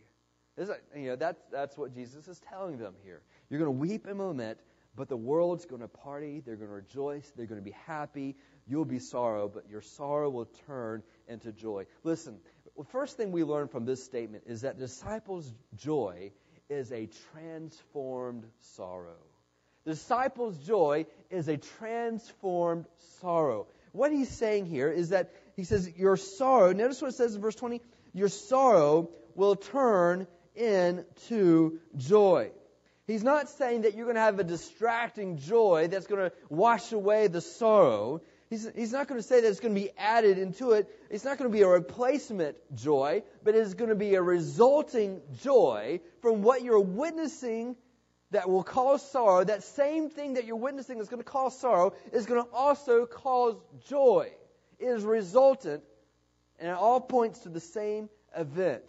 You 0.59 1.09
know, 1.09 1.17
that's, 1.17 1.43
that's 1.53 1.77
what 1.77 1.95
Jesus 1.95 2.29
is 2.29 2.41
telling 2.51 2.79
them 2.79 2.95
here. 3.05 3.21
You're 3.51 3.61
going 3.61 3.73
to 3.73 3.79
weep 3.79 4.07
and 4.07 4.19
lament, 4.19 4.59
but 4.95 5.09
the 5.09 5.17
world's 5.17 5.67
going 5.67 5.83
to 5.83 5.89
party. 5.89 6.41
They're 6.41 6.57
going 6.57 6.69
to 6.69 6.75
rejoice. 6.75 7.31
They're 7.37 7.47
going 7.47 7.61
to 7.61 7.65
be 7.65 7.77
happy. 7.87 8.37
You'll 8.67 8.87
be 8.87 8.99
sorrow, 8.99 9.49
but 9.49 9.69
your 9.71 9.83
sorrow 9.83 10.31
will 10.31 10.49
turn 10.67 11.03
into 11.29 11.53
joy. 11.53 11.87
Listen, 12.05 12.39
the 12.77 12.85
first 12.85 13.17
thing 13.17 13.33
we 13.33 13.45
learn 13.45 13.69
from 13.69 13.85
this 13.85 14.03
statement 14.03 14.45
is 14.47 14.63
that 14.63 14.79
disciples' 14.79 15.53
joy 15.77 16.33
is 16.69 16.91
a 16.91 17.09
transformed 17.33 18.45
sorrow. 18.61 19.17
The 19.85 19.93
disciples' 19.93 20.59
joy 20.59 21.07
is 21.31 21.49
a 21.49 21.57
transformed 21.57 22.87
sorrow. 23.21 23.67
What 23.93 24.13
he's 24.13 24.29
saying 24.29 24.67
here 24.67 24.91
is 24.91 25.11
that 25.11 25.33
he 25.57 25.65
says, 25.65 25.91
Your 25.97 26.17
sorrow, 26.17 26.73
notice 26.73 27.01
what 27.01 27.09
it 27.09 27.17
says 27.17 27.35
in 27.35 27.41
verse 27.41 27.55
20, 27.55 27.81
your 28.13 28.29
sorrow 28.29 29.11
will 29.35 29.57
turn 29.57 30.27
into 30.55 31.79
joy. 31.97 32.51
He's 33.07 33.23
not 33.23 33.49
saying 33.51 33.83
that 33.83 33.95
you're 33.95 34.07
going 34.07 34.17
to 34.17 34.23
have 34.23 34.41
a 34.41 34.45
distracting 34.45 35.39
joy 35.39 35.89
that's 35.89 36.07
going 36.07 36.29
to 36.29 36.37
wash 36.49 36.93
away 36.93 37.29
the 37.29 37.41
sorrow. 37.41 38.21
He's, 38.51 38.69
he's 38.75 38.93
not 38.93 39.07
going 39.07 39.21
to 39.21 39.27
say 39.27 39.41
that 39.41 39.49
it's 39.49 39.61
going 39.61 39.75
to 39.75 39.81
be 39.81 39.91
added 39.97 40.39
into 40.39 40.73
it. 40.73 40.89
It's 41.09 41.25
not 41.25 41.39
going 41.39 41.51
to 41.51 41.57
be 41.57 41.63
a 41.63 41.69
replacement 41.69 42.57
joy, 42.75 43.23
but 43.45 43.55
it's 43.55 43.75
going 43.75 43.91
to 43.91 43.97
be 43.97 44.15
a 44.15 44.23
resulting 44.23 45.21
joy 45.43 46.01
from 46.21 46.43
what 46.43 46.63
you're 46.63 46.81
witnessing 46.81 47.77
that 48.37 48.51
will 48.51 48.63
cause 48.63 49.01
sorrow, 49.11 49.43
that 49.43 49.63
same 49.63 50.11
thing 50.11 50.35
that 50.35 50.45
you're 50.45 50.57
witnessing 50.57 50.99
is 50.99 51.09
going 51.09 51.23
to 51.23 51.25
cause 51.25 51.59
sorrow, 51.59 51.95
is 52.13 52.27
going 52.27 52.45
to 52.45 52.51
also 52.53 53.07
cause 53.07 53.57
joy. 53.89 54.31
It 54.79 54.85
is 54.85 55.05
resultant, 55.05 55.83
and 56.59 56.69
it 56.69 56.77
all 56.77 57.01
points 57.01 57.39
to 57.41 57.49
the 57.49 57.61
same 57.61 58.11
event. 58.37 58.83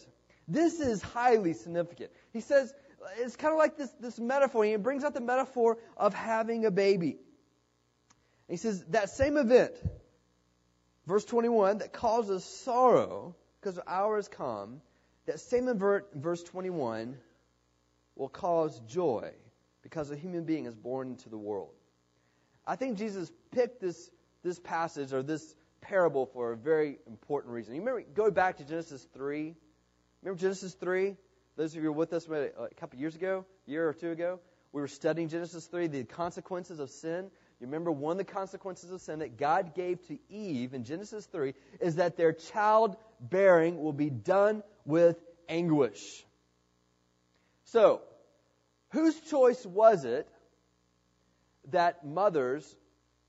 This 0.50 0.82
is 0.82 1.02
highly 1.02 1.54
significant. 1.54 2.12
He 2.34 2.42
says, 2.42 2.74
it's 3.20 3.38
kind 3.38 3.54
of 3.54 3.58
like 3.58 3.78
this, 3.78 3.90
this 4.02 4.20
metaphor. 4.20 4.66
He 4.66 4.76
brings 4.76 5.06
out 5.06 5.14
the 5.14 5.22
metaphor 5.22 5.78
of 5.96 6.14
having 6.14 6.66
a 6.66 6.72
baby. 6.72 7.16
he 8.50 8.58
says, 8.58 8.84
that 8.90 9.12
same 9.12 9.38
event, 9.38 9.72
verse 11.06 11.24
21, 11.24 11.78
that 11.78 11.94
causes 11.94 12.44
sorrow 12.44 13.34
because 13.62 13.76
the 13.76 13.90
hour 13.90 14.18
has 14.18 14.28
come, 14.28 14.82
that 15.26 15.40
same 15.40 15.70
event, 15.70 16.04
verse 16.14 16.44
21, 16.44 17.16
will 18.18 18.30
cause 18.30 18.80
joy 18.88 19.32
because 19.82 20.12
a 20.12 20.16
human 20.16 20.44
being 20.44 20.66
is 20.66 20.76
born 20.76 21.10
into 21.10 21.30
the 21.30 21.38
world. 21.38 21.72
I 22.66 22.76
think 22.76 22.98
Jesus 22.98 23.32
picked 23.52 23.80
this, 23.80 24.10
this 24.44 24.60
passage 24.60 25.14
or 25.14 25.24
this 25.24 25.56
parable 25.82 26.26
for 26.26 26.52
a 26.52 26.58
very 26.58 26.98
important 27.08 27.54
reason. 27.54 27.76
You 27.76 27.82
remember, 27.82 28.04
go 28.14 28.30
back 28.30 28.58
to 28.58 28.66
Genesis 28.66 29.08
3. 29.14 29.56
Remember 30.22 30.40
Genesis 30.40 30.74
3? 30.74 31.16
Those 31.56 31.72
of 31.72 31.76
you 31.76 31.82
who 31.82 31.88
were 31.88 31.98
with 31.98 32.14
us 32.14 32.30
uh, 32.30 32.50
a 32.60 32.76
couple 32.76 33.00
years 33.00 33.16
ago, 33.16 33.46
a 33.68 33.72
year 33.72 33.88
or 33.88 33.94
two 33.94 34.12
ago, 34.12 34.40
we 34.74 34.82
were 34.82 34.88
studying 34.88 35.30
Genesis 35.30 35.66
3, 35.66 35.88
the 35.88 36.04
consequences 36.04 36.80
of 36.80 36.90
sin. 36.90 37.32
You 37.60 37.66
remember 37.66 37.92
one 37.92 38.12
of 38.12 38.18
the 38.18 38.32
consequences 38.32 38.92
of 38.92 39.02
sin 39.02 39.20
that 39.20 39.38
God 39.38 39.74
gave 39.74 40.06
to 40.08 40.20
Eve 40.30 40.74
in 40.74 40.84
Genesis 40.84 41.26
3 41.26 41.54
is 41.80 41.96
that 41.96 42.18
their 42.18 42.34
childbearing 42.34 43.82
will 43.82 43.94
be 43.94 44.10
done 44.10 44.62
with 44.86 45.18
anguish. 45.50 46.26
So, 47.68 48.02
whose 48.92 49.20
choice 49.20 49.66
was 49.66 50.06
it 50.06 50.30
that 51.72 52.06
mothers 52.06 52.78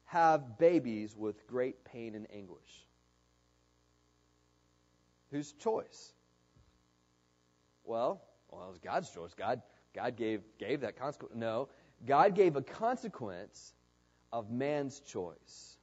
have 0.05 0.59
babies 0.59 1.17
with 1.17 1.47
great 1.49 1.85
pain 1.85 2.15
and 2.15 2.27
anguish? 2.33 2.87
Whose 5.33 5.53
choice? 5.53 6.13
Well, 7.83 8.23
well, 8.49 8.69
it 8.69 8.71
was 8.71 8.79
God's 8.79 9.11
choice. 9.11 9.35
God, 9.35 9.61
God 9.93 10.17
gave, 10.17 10.43
gave 10.59 10.83
that 10.83 10.97
consequence. 10.97 11.35
No, 11.35 11.69
God 12.07 12.37
gave 12.37 12.55
a 12.55 12.63
consequence 12.63 13.75
of 14.33 14.53
man's 14.53 15.01
choice. 15.01 15.77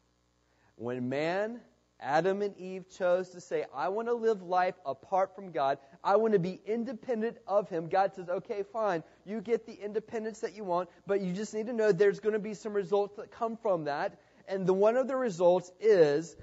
When 0.77 1.09
man, 1.09 1.59
Adam 1.99 2.41
and 2.41 2.57
Eve, 2.57 2.85
chose 2.89 3.29
to 3.29 3.41
say, 3.41 3.65
I 3.73 3.89
want 3.89 4.07
to 4.07 4.13
live 4.13 4.41
life 4.41 4.75
apart 4.85 5.33
from 5.35 5.51
God, 5.51 5.77
I 6.03 6.17
want 6.17 6.33
to 6.33 6.39
be 6.39 6.59
independent 6.65 7.37
of 7.47 7.69
Him, 7.69 7.87
God 7.87 8.13
says, 8.13 8.29
okay, 8.29 8.63
fine, 8.63 9.03
you 9.25 9.41
get 9.41 9.65
the 9.65 9.73
independence 9.73 10.39
that 10.39 10.55
you 10.55 10.63
want, 10.63 10.89
but 11.07 11.21
you 11.21 11.33
just 11.33 11.53
need 11.53 11.67
to 11.67 11.73
know 11.73 11.91
there's 11.91 12.19
going 12.19 12.33
to 12.33 12.39
be 12.39 12.53
some 12.53 12.73
results 12.73 13.15
that 13.15 13.31
come 13.31 13.57
from 13.57 13.85
that. 13.85 14.19
And 14.47 14.67
the 14.67 14.73
one 14.73 14.97
of 14.97 15.07
the 15.07 15.15
results 15.15 15.71
is 15.79 16.35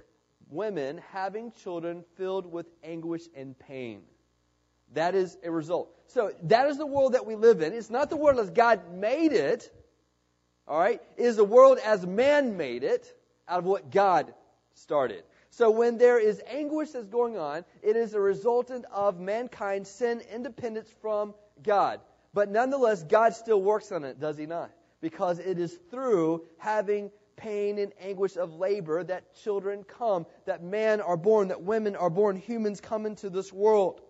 women 0.51 1.01
having 1.13 1.53
children 1.53 2.05
filled 2.17 2.51
with 2.51 2.67
anguish 2.83 3.23
and 3.35 3.59
pain. 3.59 4.03
That 4.95 5.15
is 5.15 5.39
a 5.43 5.51
result. 5.51 5.91
So 6.09 6.33
that 6.45 6.69
is 6.69 6.77
the 6.77 6.87
world 6.87 7.15
that 7.15 7.25
we 7.25 7.35
live 7.35 7.63
in. 7.63 7.73
It's 7.73 7.91
not 7.91 8.11
the 8.11 8.17
world 8.17 8.39
as 8.39 8.51
God 8.51 8.93
made 8.93 9.33
it. 9.33 9.71
All 10.69 10.79
right? 10.79 11.01
It 11.17 11.23
is 11.23 11.37
the 11.37 11.45
world 11.45 11.79
as 11.85 12.07
man 12.07 12.57
made 12.57 12.85
it 12.85 13.07
out 13.49 13.61
of 13.61 13.65
what 13.65 13.91
God 13.91 14.35
started. 14.75 15.25
So 15.53 15.71
when 15.71 15.99
there 15.99 16.19
is 16.19 16.41
anguish 16.47 16.93
that's 16.93 17.09
going 17.09 17.37
on, 17.37 17.67
it 17.83 17.95
is 17.95 18.15
a 18.15 18.21
resultant 18.21 18.87
of 18.91 19.21
mankind's 19.21 19.91
sin 19.91 20.23
independence 20.33 20.89
from 21.03 21.35
God. 21.63 22.01
But 22.33 22.49
nonetheless, 22.49 23.03
God 23.03 23.35
still 23.35 23.61
works 23.61 23.93
on 23.93 24.03
it, 24.03 24.19
does 24.19 24.39
he 24.39 24.47
not? 24.47 24.71
Because 25.03 25.39
it 25.39 25.59
is 25.59 25.79
through 25.91 26.47
having 26.57 27.11
pain 27.37 27.79
and 27.79 27.93
anguish 28.01 28.39
of 28.39 28.55
labor 28.55 29.05
that 29.05 29.35
children 29.43 29.85
come, 29.85 30.25
that 30.47 30.63
men 30.63 31.03
are 31.03 31.19
born, 31.19 31.49
that 31.49 31.61
women 31.61 31.97
are 31.97 32.09
born, 32.09 32.37
humans 32.37 32.81
come 32.81 33.05
into 33.05 33.29
this 33.29 33.53
world. 33.53 34.01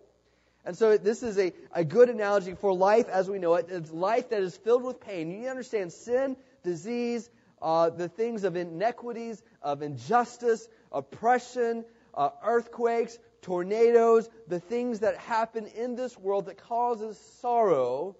And 0.64 0.78
so 0.78 0.96
this 0.96 1.24
is 1.24 1.38
a, 1.40 1.52
a 1.72 1.84
good 1.84 2.08
analogy 2.08 2.54
for 2.54 2.72
life 2.72 3.08
as 3.08 3.28
we 3.28 3.40
know 3.40 3.54
it. 3.54 3.66
It's 3.68 3.90
life 3.90 4.30
that 4.30 4.42
is 4.42 4.56
filled 4.56 4.84
with 4.84 5.00
pain. 5.00 5.28
You 5.28 5.38
need 5.38 5.44
to 5.44 5.50
understand 5.50 5.92
sin, 5.92 6.36
disease, 6.62 7.30
uh, 7.62 7.90
the 7.90 8.08
things 8.08 8.44
of 8.44 8.56
inequities, 8.56 9.42
of 9.62 9.82
injustice, 9.82 10.68
oppression, 10.90 11.84
uh, 12.12 12.30
earthquakes, 12.44 13.18
tornadoes, 13.40 14.28
the 14.48 14.60
things 14.60 15.00
that 15.00 15.16
happen 15.16 15.66
in 15.68 15.94
this 15.94 16.18
world 16.18 16.46
that 16.46 16.58
causes 16.58 17.18
sorrow. 17.40 18.16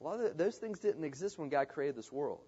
A 0.00 0.04
lot 0.04 0.20
of 0.20 0.36
those 0.36 0.56
things 0.56 0.78
didn't 0.78 1.04
exist 1.04 1.38
when 1.38 1.48
God 1.48 1.68
created 1.68 1.96
this 1.96 2.12
world. 2.12 2.40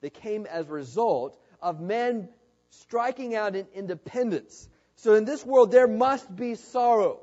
They 0.00 0.10
came 0.10 0.46
as 0.46 0.66
a 0.68 0.72
result 0.72 1.36
of 1.60 1.80
men 1.80 2.28
striking 2.70 3.34
out 3.34 3.56
in 3.56 3.66
independence. 3.74 4.68
So 4.96 5.14
in 5.14 5.24
this 5.24 5.44
world, 5.44 5.72
there 5.72 5.88
must 5.88 6.34
be 6.34 6.54
sorrow. 6.54 7.20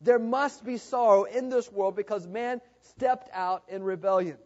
There 0.00 0.18
must 0.18 0.64
be 0.64 0.78
sorrow 0.78 1.24
in 1.24 1.48
this 1.48 1.70
world 1.70 1.96
because 1.96 2.26
man 2.26 2.60
stepped 2.82 3.30
out 3.32 3.62
in 3.68 3.82
rebellion. 3.82 4.36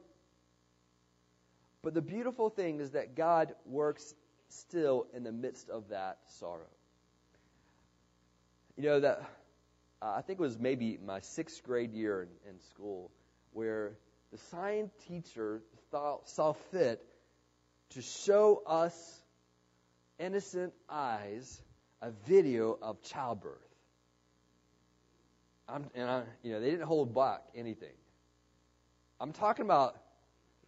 But 1.82 1.94
the 1.94 2.02
beautiful 2.02 2.50
thing 2.50 2.80
is 2.80 2.90
that 2.92 3.14
God 3.14 3.54
works 3.64 4.14
still 4.49 5.06
in 5.14 5.23
the 5.23 5.32
midst 5.32 5.68
of 5.70 5.88
that 5.90 6.18
sorrow. 6.26 6.66
You 8.76 8.85
know 8.85 9.00
that 9.00 9.28
uh, 10.00 10.14
I 10.16 10.23
think 10.23 10.38
it 10.38 10.42
was 10.42 10.58
maybe 10.58 10.99
my 11.04 11.20
sixth 11.20 11.62
grade 11.62 11.92
year 11.92 12.23
in, 12.23 12.50
in 12.50 12.61
school 12.61 13.11
where 13.52 13.99
the 14.30 14.38
science 14.50 14.92
teacher 15.08 15.62
thought, 15.90 16.28
saw 16.28 16.52
fit 16.70 17.02
to 17.90 18.02
show 18.02 18.62
us 18.66 19.23
innocent 20.18 20.73
eyes 20.88 21.61
a 22.02 22.11
video 22.26 22.78
of 22.80 23.02
childbirth. 23.02 23.58
I'm, 25.68 25.87
and 25.94 26.08
I, 26.08 26.23
you 26.42 26.52
know, 26.52 26.61
they 26.61 26.70
didn't 26.70 26.87
hold 26.87 27.14
back 27.14 27.42
anything. 27.54 27.94
I'm 29.20 29.32
talking 29.32 29.64
about 29.64 29.97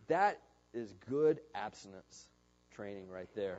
that 0.08 0.40
is 0.72 0.92
good 1.08 1.40
abstinence 1.54 2.28
training 2.74 3.08
right 3.08 3.28
there. 3.34 3.58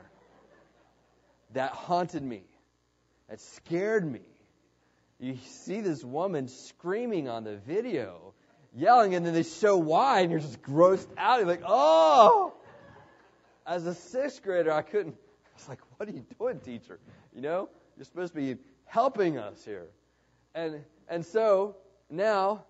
That 1.52 1.72
haunted 1.72 2.22
me. 2.22 2.42
That 3.28 3.40
scared 3.40 4.10
me. 4.10 4.20
You 5.18 5.36
see 5.46 5.80
this 5.80 6.02
woman 6.02 6.48
screaming 6.48 7.28
on 7.28 7.44
the 7.44 7.56
video, 7.56 8.34
yelling, 8.74 9.14
and 9.14 9.24
then 9.24 9.34
they 9.34 9.44
show 9.44 9.76
why, 9.76 10.20
and 10.20 10.30
you're 10.30 10.40
just 10.40 10.62
grossed 10.62 11.06
out. 11.16 11.38
You're 11.38 11.46
like, 11.46 11.62
oh! 11.66 12.54
As 13.64 13.86
a 13.86 13.94
sixth 13.94 14.42
grader, 14.42 14.72
I 14.72 14.82
couldn't. 14.82 15.14
I 15.14 15.56
was 15.56 15.68
like, 15.68 15.80
what 15.96 16.08
are 16.08 16.12
you 16.12 16.24
doing, 16.38 16.58
teacher? 16.60 16.98
You 17.34 17.42
know, 17.42 17.68
you're 17.96 18.04
supposed 18.04 18.34
to 18.34 18.40
be 18.40 18.56
helping 18.86 19.38
us 19.38 19.64
here. 19.64 19.86
And, 20.54 20.80
and 21.08 21.24
so 21.24 21.76
now, 22.10 22.64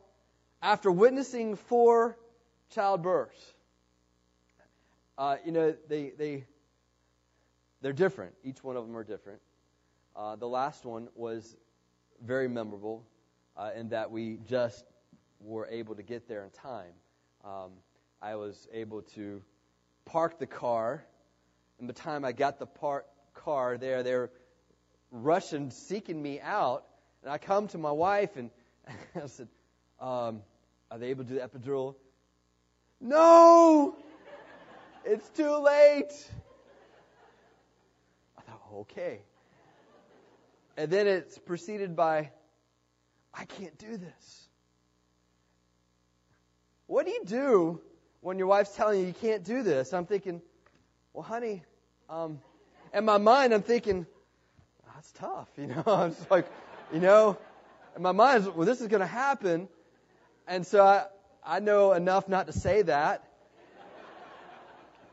after 0.60 0.90
witnessing 0.90 1.56
four 1.56 2.18
childbirths, 2.76 3.51
uh, 5.22 5.36
you 5.44 5.52
know, 5.52 5.72
they, 5.88 6.10
they, 6.18 6.44
they're 7.80 7.92
different. 7.92 8.34
Each 8.42 8.64
one 8.64 8.76
of 8.76 8.84
them 8.84 8.96
are 8.96 9.04
different. 9.04 9.38
Uh, 10.16 10.34
the 10.34 10.48
last 10.48 10.84
one 10.84 11.06
was 11.14 11.56
very 12.26 12.48
memorable 12.48 13.04
uh, 13.56 13.70
in 13.76 13.90
that 13.90 14.10
we 14.10 14.40
just 14.48 14.84
were 15.38 15.68
able 15.68 15.94
to 15.94 16.02
get 16.02 16.26
there 16.26 16.42
in 16.42 16.50
time. 16.50 16.90
Um, 17.44 17.70
I 18.20 18.34
was 18.34 18.66
able 18.72 19.02
to 19.14 19.40
park 20.06 20.40
the 20.40 20.46
car, 20.46 21.04
and 21.78 21.86
by 21.86 21.92
the 21.92 22.00
time 22.00 22.24
I 22.24 22.32
got 22.32 22.58
the 22.58 22.66
park 22.66 23.06
car 23.32 23.78
there, 23.78 24.02
they're 24.02 24.30
rushing, 25.12 25.70
seeking 25.70 26.20
me 26.20 26.40
out, 26.40 26.84
and 27.22 27.30
I 27.30 27.38
come 27.38 27.68
to 27.68 27.78
my 27.78 27.92
wife 27.92 28.36
and 28.36 28.50
I 29.14 29.26
said, 29.26 29.46
um, 30.00 30.42
"Are 30.90 30.98
they 30.98 31.10
able 31.10 31.22
to 31.22 31.30
do 31.30 31.38
the 31.38 31.48
epidural?" 31.48 31.94
No. 33.00 34.01
It's 35.04 35.28
too 35.30 35.56
late. 35.56 36.12
I 38.38 38.42
thought, 38.42 38.62
okay. 38.80 39.20
And 40.76 40.90
then 40.90 41.06
it's 41.06 41.38
preceded 41.38 41.96
by, 41.96 42.30
I 43.34 43.44
can't 43.44 43.76
do 43.78 43.96
this. 43.96 44.48
What 46.86 47.06
do 47.06 47.12
you 47.12 47.24
do 47.24 47.80
when 48.20 48.38
your 48.38 48.46
wife's 48.46 48.76
telling 48.76 49.00
you 49.00 49.06
you 49.06 49.14
can't 49.14 49.42
do 49.44 49.62
this? 49.62 49.92
I'm 49.92 50.06
thinking, 50.06 50.40
well, 51.12 51.24
honey, 51.24 51.62
um, 52.08 52.40
in 52.94 53.04
my 53.04 53.18
mind, 53.18 53.52
I'm 53.52 53.62
thinking, 53.62 54.06
that's 54.94 55.10
tough. 55.12 55.48
You 55.56 55.66
know, 55.66 55.82
I'm 55.86 56.14
just 56.14 56.30
like, 56.30 56.46
you 56.92 57.00
know, 57.00 57.36
in 57.96 58.02
my 58.02 58.12
mind, 58.12 58.54
well, 58.54 58.66
this 58.66 58.80
is 58.80 58.88
going 58.88 59.00
to 59.00 59.06
happen. 59.06 59.68
And 60.46 60.66
so 60.66 60.84
I, 60.84 61.06
I 61.44 61.60
know 61.60 61.92
enough 61.92 62.28
not 62.28 62.46
to 62.46 62.52
say 62.52 62.82
that. 62.82 63.24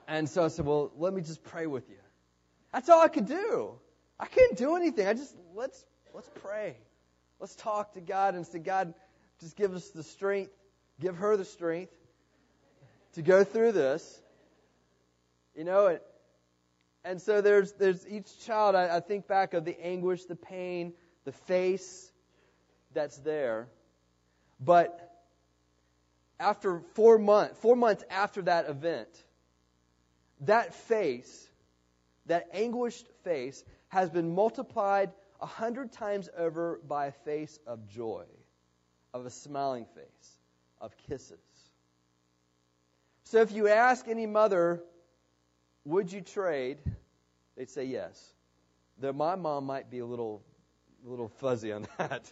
And 0.10 0.28
so 0.28 0.44
I 0.44 0.48
said, 0.48 0.66
well, 0.66 0.92
let 0.98 1.14
me 1.14 1.22
just 1.22 1.44
pray 1.44 1.68
with 1.68 1.88
you. 1.88 1.96
That's 2.74 2.90
all 2.90 3.00
I 3.00 3.10
could 3.10 3.28
do. 3.28 3.74
I 4.20 4.26
couldn't 4.26 4.58
do 4.58 4.76
anything. 4.76 5.08
I 5.08 5.14
just, 5.14 5.36
let's, 5.56 5.86
let's 6.16 6.30
pray. 6.42 6.78
Let's 7.40 7.56
talk 7.56 7.94
to 7.94 8.02
God 8.02 8.34
and 8.34 8.46
say, 8.46 8.58
God, 8.58 8.96
just 9.40 9.56
give 9.56 9.76
us 9.76 9.90
the 9.90 10.02
strength, 10.02 10.52
give 11.00 11.16
her 11.18 11.38
the 11.38 11.46
strength 11.46 11.94
to 13.14 13.22
go 13.22 13.44
through 13.44 13.74
this. 13.74 14.20
You 15.56 15.64
know, 15.64 15.88
and, 15.88 16.00
and 17.06 17.22
so 17.22 17.42
there's, 17.42 17.74
there's 17.74 18.08
each 18.08 18.46
child, 18.48 18.76
I, 18.76 18.98
I 18.98 19.00
think 19.02 19.28
back 19.28 19.54
of 19.54 19.64
the 19.64 19.80
anguish, 19.80 20.26
the 20.26 20.36
pain, 20.36 20.94
the 21.24 21.34
face 21.34 22.12
that's 22.96 23.18
there. 23.20 23.68
But 24.60 25.24
after 26.40 26.80
four 26.96 27.20
months, 27.20 27.60
four 27.60 27.76
months 27.76 28.04
after 28.10 28.42
that 28.42 28.68
event, 28.68 29.10
that 30.42 30.74
face, 30.74 31.48
that 32.26 32.48
anguished 32.54 33.08
face, 33.24 33.64
has 33.90 34.10
been 34.10 34.34
multiplied 34.34 35.12
a 35.42 35.46
hundred 35.46 35.92
times 35.92 36.30
over 36.38 36.80
by 36.88 37.08
a 37.08 37.12
face 37.12 37.60
of 37.66 37.88
joy, 37.88 38.24
of 39.14 39.26
a 39.26 39.30
smiling 39.30 39.86
face, 39.96 40.40
of 40.80 40.96
kisses. 40.98 41.40
So 43.24 43.42
if 43.42 43.52
you 43.52 43.68
ask 43.68 44.08
any 44.08 44.26
mother, 44.26 44.82
would 45.86 46.12
you 46.12 46.22
trade? 46.22 46.80
They'd 47.56 47.70
say 47.70 47.86
yes. 47.86 48.34
Though 49.00 49.14
my 49.14 49.36
mom 49.36 49.66
might 49.66 49.90
be 49.90 50.00
a 50.00 50.06
little, 50.06 50.42
a 51.06 51.10
little 51.10 51.28
fuzzy 51.28 51.72
on 51.72 51.88
that. 51.98 52.32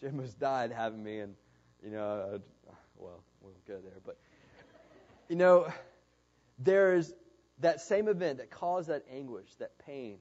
she 0.00 0.06
almost 0.06 0.38
died 0.38 0.72
having 0.72 1.02
me, 1.02 1.20
and 1.20 1.34
you 1.82 1.90
know, 1.90 2.40
well, 2.96 3.20
we 3.42 3.48
won't 3.48 3.66
go 3.66 3.74
there, 3.74 4.00
but 4.04 4.16
you 5.34 5.38
know, 5.38 5.66
there's 6.60 7.12
that 7.58 7.80
same 7.80 8.06
event 8.06 8.38
that 8.38 8.52
caused 8.52 8.88
that 8.88 9.02
anguish, 9.10 9.52
that 9.58 9.76
pain, 9.84 10.18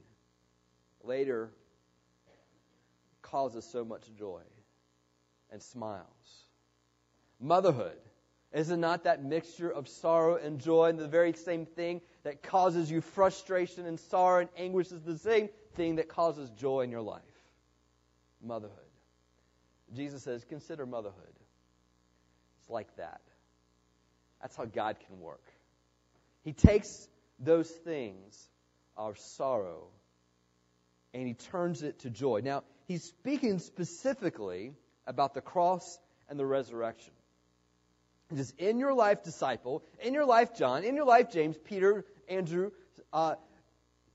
later 1.04 1.52
causes 3.22 3.64
so 3.64 3.86
much 3.86 4.02
joy 4.18 4.42
and 5.52 5.62
smiles. 5.62 6.48
Motherhood 7.40 8.00
is 8.54 8.72
it 8.72 8.78
not 8.78 9.04
that 9.04 9.24
mixture 9.24 9.70
of 9.70 9.88
sorrow 9.88 10.38
and 10.38 10.60
joy 10.60 10.86
and 10.86 10.98
the 10.98 11.08
very 11.08 11.34
same 11.34 11.68
thing 11.68 12.02
that 12.24 12.42
causes 12.42 12.90
you 12.90 13.00
frustration 13.02 13.86
and 13.86 14.00
sorrow 14.00 14.42
and 14.42 14.50
anguish 14.58 14.92
is 14.92 15.04
the 15.04 15.20
same 15.20 15.50
thing 15.76 15.98
that 15.98 16.10
causes 16.10 16.50
joy 16.58 16.82
in 16.82 16.90
your 16.90 17.02
life? 17.02 17.22
Motherhood. 18.42 18.80
Jesus 19.94 20.24
says, 20.24 20.44
consider 20.44 20.88
motherhood. 20.88 21.36
It's 22.62 22.70
like 22.72 22.96
that. 22.96 23.22
That's 24.44 24.58
how 24.58 24.66
God 24.66 24.98
can 25.08 25.22
work. 25.22 25.42
He 26.44 26.52
takes 26.52 27.08
those 27.40 27.70
things, 27.70 28.38
our 28.98 29.16
sorrow, 29.16 29.88
and 31.14 31.26
he 31.26 31.34
turns 31.34 31.82
it 31.82 32.00
to 32.00 32.10
joy. 32.10 32.42
Now, 32.44 32.64
he's 32.86 33.06
speaking 33.06 33.60
specifically 33.60 34.74
about 35.08 35.34
the 35.34 35.40
cross 35.40 35.98
and 36.28 36.38
the 36.38 36.46
resurrection. 36.46 37.14
It 38.34 38.40
is 38.40 38.54
in 38.58 38.80
your 38.80 38.94
life, 38.94 39.24
disciple, 39.24 39.82
in 40.02 40.14
your 40.14 40.26
life, 40.26 40.58
John, 40.58 40.84
in 40.84 40.98
your 40.98 41.06
life, 41.06 41.32
James, 41.32 41.56
Peter, 41.64 42.04
Andrew, 42.28 42.72
uh, 43.14 43.36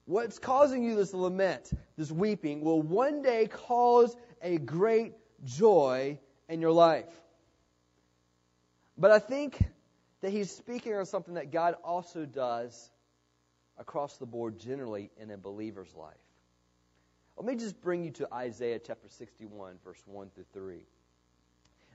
what's 0.05 0.39
causing 0.39 0.83
you 0.83 0.95
this 0.95 1.15
lament, 1.15 1.71
this 1.97 2.13
weeping, 2.13 2.61
will 2.61 2.83
one 2.83 3.23
day 3.23 3.47
cause 3.47 4.15
a 4.43 4.59
great 4.59 5.15
joy 5.45 6.19
in 6.51 6.61
your 6.61 6.73
life. 6.73 7.07
But 8.99 9.11
I 9.11 9.21
think 9.21 9.59
that 10.21 10.31
he's 10.31 10.51
speaking 10.51 10.95
on 10.95 11.07
something 11.07 11.35
that 11.35 11.53
God 11.53 11.75
also 11.85 12.25
does 12.25 12.91
across 13.79 14.17
the 14.19 14.27
board 14.27 14.59
generally 14.59 15.11
in 15.17 15.31
a 15.31 15.37
believer's 15.37 15.95
life. 15.95 16.15
Let 17.37 17.47
me 17.47 17.55
just 17.55 17.81
bring 17.81 18.03
you 18.03 18.11
to 18.13 18.35
Isaiah 18.35 18.81
chapter 18.85 19.09
61, 19.09 19.75
verse 19.85 20.03
1 20.07 20.31
through 20.35 20.47
3. 20.53 20.83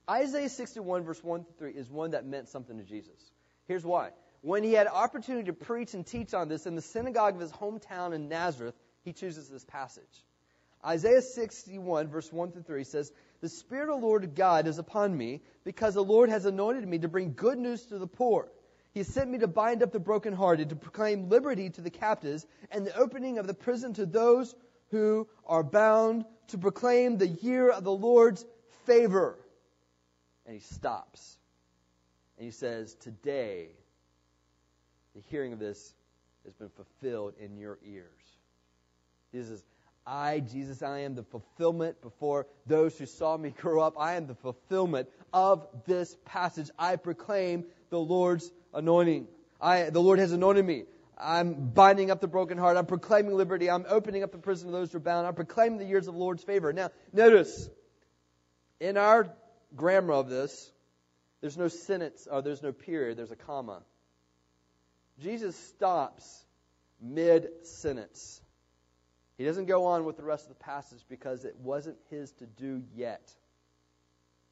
Isaiah 0.09 0.49
61, 0.49 1.03
verse 1.03 1.21
1 1.21 1.43
through 1.43 1.71
3 1.71 1.79
is 1.79 1.89
one 1.89 2.11
that 2.11 2.25
meant 2.25 2.49
something 2.49 2.77
to 2.77 2.83
Jesus. 2.83 3.31
Here's 3.67 3.85
why. 3.85 4.11
When 4.41 4.63
he 4.63 4.73
had 4.73 4.87
opportunity 4.87 5.45
to 5.45 5.53
preach 5.53 5.93
and 5.93 6.05
teach 6.05 6.33
on 6.33 6.47
this 6.47 6.65
in 6.65 6.75
the 6.75 6.81
synagogue 6.81 7.35
of 7.35 7.41
his 7.41 7.51
hometown 7.51 8.13
in 8.13 8.29
Nazareth, 8.29 8.75
he 9.03 9.13
chooses 9.13 9.49
this 9.49 9.63
passage. 9.65 10.03
Isaiah 10.85 11.21
61, 11.21 12.09
verse 12.09 12.31
1 12.31 12.51
through 12.51 12.63
3 12.63 12.83
says, 12.83 13.11
The 13.43 13.49
Spirit 13.49 13.89
of 13.89 13.99
the 13.99 14.07
Lord 14.07 14.33
God 14.33 14.65
is 14.65 14.79
upon 14.79 15.15
me, 15.15 15.41
because 15.63 15.93
the 15.93 16.03
Lord 16.03 16.29
has 16.29 16.45
anointed 16.45 16.87
me 16.87 16.97
to 16.99 17.07
bring 17.07 17.33
good 17.33 17.59
news 17.59 17.83
to 17.87 17.99
the 17.99 18.07
poor. 18.07 18.49
He 18.93 19.01
has 19.01 19.07
sent 19.07 19.29
me 19.29 19.37
to 19.39 19.47
bind 19.47 19.83
up 19.83 19.91
the 19.91 19.99
brokenhearted, 19.99 20.69
to 20.69 20.75
proclaim 20.75 21.29
liberty 21.29 21.69
to 21.69 21.81
the 21.81 21.89
captives, 21.91 22.47
and 22.71 22.87
the 22.87 22.95
opening 22.95 23.37
of 23.37 23.45
the 23.45 23.53
prison 23.53 23.93
to 23.95 24.05
those 24.07 24.55
who 24.89 25.27
are 25.45 25.63
bound, 25.63 26.25
to 26.47 26.57
proclaim 26.57 27.17
the 27.17 27.27
year 27.27 27.69
of 27.69 27.83
the 27.83 27.91
Lord's 27.91 28.43
favor 28.85 29.37
and 30.45 30.55
he 30.55 30.61
stops. 30.61 31.37
And 32.37 32.45
he 32.45 32.51
says, 32.51 32.95
Today, 32.95 33.67
the 35.15 35.21
hearing 35.29 35.53
of 35.53 35.59
this 35.59 35.93
has 36.45 36.53
been 36.53 36.69
fulfilled 36.69 37.33
in 37.39 37.57
your 37.57 37.79
ears. 37.85 38.07
He 39.31 39.41
says, 39.41 39.63
I, 40.05 40.41
Jesus, 40.41 40.83
I 40.83 40.99
am 40.99 41.15
the 41.15 41.23
fulfillment 41.23 42.01
before 42.01 42.47
those 42.65 42.97
who 42.97 43.05
saw 43.05 43.37
me 43.37 43.51
grow 43.51 43.81
up. 43.81 43.95
I 43.97 44.15
am 44.15 44.27
the 44.27 44.35
fulfillment 44.35 45.09
of 45.31 45.67
this 45.85 46.15
passage. 46.25 46.69
I 46.77 46.97
proclaim 46.97 47.65
the 47.89 47.99
Lord's 47.99 48.51
anointing. 48.73 49.27
I, 49.61 49.89
the 49.89 50.01
Lord 50.01 50.19
has 50.19 50.33
anointed 50.33 50.65
me. 50.65 50.83
I'm 51.17 51.69
binding 51.69 52.11
up 52.11 52.19
the 52.19 52.27
broken 52.27 52.57
heart. 52.57 52.75
I'm 52.75 52.85
proclaiming 52.85 53.35
liberty. 53.35 53.69
I'm 53.69 53.85
opening 53.87 54.23
up 54.23 54.31
the 54.31 54.39
prison 54.39 54.67
of 54.67 54.73
those 54.73 54.91
who 54.91 54.97
are 54.97 55.01
bound. 55.01 55.25
I'm 55.25 55.35
proclaiming 55.35 55.79
the 55.79 55.85
years 55.85 56.07
of 56.07 56.15
the 56.15 56.19
Lord's 56.19 56.43
favor. 56.43 56.73
Now, 56.73 56.89
notice, 57.13 57.69
in 58.81 58.97
our 58.97 59.29
grammar 59.75 60.13
of 60.13 60.29
this, 60.29 60.71
there's 61.39 61.57
no 61.57 61.67
sentence, 61.67 62.27
or 62.29 62.41
there's 62.41 62.63
no 62.63 62.71
period, 62.71 63.17
there's 63.17 63.31
a 63.31 63.35
comma. 63.35 63.83
Jesus 65.21 65.55
stops 65.55 66.45
mid 67.01 67.49
sentence. 67.63 68.41
He 69.37 69.45
doesn't 69.45 69.65
go 69.65 69.85
on 69.85 70.05
with 70.05 70.17
the 70.17 70.23
rest 70.23 70.43
of 70.43 70.49
the 70.49 70.63
passage 70.63 71.03
because 71.09 71.45
it 71.45 71.55
wasn't 71.59 71.97
his 72.09 72.31
to 72.33 72.45
do 72.45 72.83
yet. 72.95 73.33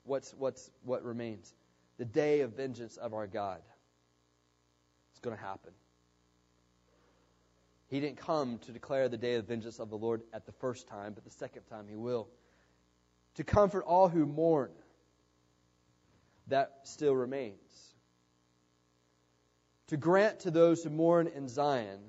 What's, 0.04 0.34
what's, 0.34 0.72
what 0.84 1.04
remains? 1.04 1.54
The 1.98 2.06
day 2.06 2.42
of 2.42 2.56
vengeance 2.56 2.98
of 2.98 3.14
our 3.14 3.28
God. 3.28 3.62
It's 5.12 5.20
going 5.20 5.36
to 5.36 5.42
happen. 5.42 5.72
He 7.90 8.00
didn't 8.00 8.18
come 8.18 8.58
to 8.60 8.72
declare 8.72 9.10
the 9.10 9.18
day 9.18 9.36
of 9.36 9.46
vengeance 9.46 9.80
of 9.80 9.90
the 9.90 9.98
Lord 9.98 10.22
at 10.34 10.46
the 10.46 10.54
first 10.54 10.88
time, 10.88 11.14
but 11.14 11.24
the 11.26 11.30
second 11.30 11.64
time 11.64 11.86
he 11.88 11.96
will. 11.96 12.30
To 13.36 13.44
comfort 13.44 13.84
all 13.86 14.08
who 14.08 14.26
mourn 14.26 14.72
that 16.48 16.80
still 16.84 17.16
remains. 17.16 17.94
To 19.88 19.98
grant 19.98 20.42
to 20.42 20.52
those 20.52 20.84
who 20.84 20.90
mourn 20.90 21.28
in 21.28 21.48
Zion, 21.48 22.00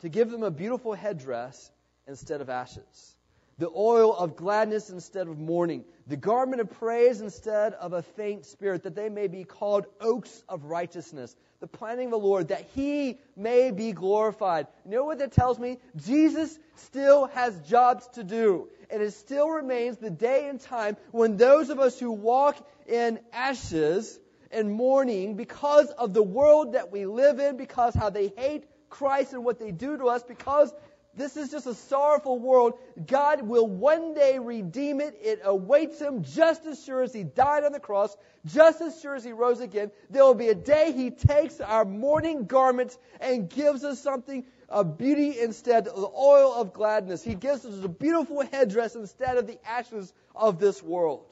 to 0.00 0.08
give 0.08 0.30
them 0.30 0.42
a 0.42 0.50
beautiful 0.50 0.94
headdress 0.94 1.70
instead 2.06 2.40
of 2.40 2.50
ashes, 2.50 3.16
the 3.58 3.70
oil 3.74 4.14
of 4.14 4.36
gladness 4.36 4.90
instead 4.90 5.28
of 5.28 5.38
mourning, 5.38 5.84
the 6.06 6.16
garment 6.16 6.60
of 6.60 6.70
praise 6.70 7.20
instead 7.20 7.74
of 7.74 7.92
a 7.92 8.02
faint 8.02 8.46
spirit, 8.46 8.82
that 8.84 8.94
they 8.94 9.08
may 9.08 9.28
be 9.28 9.44
called 9.44 9.86
oaks 10.00 10.42
of 10.48 10.64
righteousness, 10.64 11.36
the 11.60 11.66
planting 11.66 12.06
of 12.06 12.12
the 12.12 12.18
Lord, 12.18 12.48
that 12.48 12.66
he 12.74 13.18
may 13.36 13.70
be 13.70 13.92
glorified. 13.92 14.66
You 14.86 14.92
know 14.92 15.04
what 15.04 15.18
that 15.18 15.32
tells 15.32 15.58
me? 15.58 15.78
Jesus 15.96 16.58
still 16.76 17.26
has 17.26 17.56
jobs 17.68 18.06
to 18.14 18.24
do. 18.24 18.68
And 18.90 19.02
it 19.02 19.12
still 19.12 19.48
remains 19.48 19.98
the 19.98 20.10
day 20.10 20.48
and 20.48 20.58
time 20.58 20.96
when 21.12 21.36
those 21.36 21.68
of 21.68 21.78
us 21.78 22.00
who 22.00 22.10
walk 22.10 22.56
in 22.88 23.20
ashes 23.32 24.18
and 24.50 24.72
mourning 24.72 25.36
because 25.36 25.90
of 25.90 26.12
the 26.12 26.22
world 26.22 26.72
that 26.72 26.90
we 26.90 27.06
live 27.06 27.38
in, 27.38 27.56
because 27.56 27.94
how 27.94 28.10
they 28.10 28.32
hate 28.36 28.64
Christ 28.90 29.32
and 29.32 29.44
what 29.44 29.58
they 29.58 29.70
do 29.70 29.96
to 29.96 30.08
us, 30.08 30.22
because 30.22 30.74
this 31.14 31.36
is 31.36 31.50
just 31.50 31.66
a 31.66 31.74
sorrowful 31.74 32.38
world. 32.38 32.78
God 33.06 33.42
will 33.42 33.66
one 33.66 34.14
day 34.14 34.38
redeem 34.38 35.00
it. 35.00 35.18
It 35.20 35.40
awaits 35.42 36.00
him 36.00 36.22
just 36.22 36.66
as 36.66 36.84
sure 36.84 37.02
as 37.02 37.12
he 37.12 37.24
died 37.24 37.64
on 37.64 37.72
the 37.72 37.80
cross, 37.80 38.16
just 38.46 38.80
as 38.80 39.00
sure 39.00 39.16
as 39.16 39.24
he 39.24 39.32
rose 39.32 39.60
again. 39.60 39.90
There 40.08 40.22
will 40.22 40.34
be 40.34 40.48
a 40.48 40.54
day 40.54 40.92
he 40.92 41.10
takes 41.10 41.60
our 41.60 41.84
mourning 41.84 42.46
garments 42.46 42.96
and 43.20 43.50
gives 43.50 43.82
us 43.82 44.00
something 44.00 44.44
of 44.68 44.98
beauty 44.98 45.40
instead 45.40 45.88
of 45.88 45.96
the 45.96 46.10
oil 46.16 46.54
of 46.54 46.72
gladness. 46.72 47.24
He 47.24 47.34
gives 47.34 47.64
us 47.64 47.84
a 47.84 47.88
beautiful 47.88 48.42
headdress 48.46 48.94
instead 48.94 49.36
of 49.36 49.48
the 49.48 49.58
ashes 49.68 50.12
of 50.34 50.60
this 50.60 50.80
world. 50.80 51.24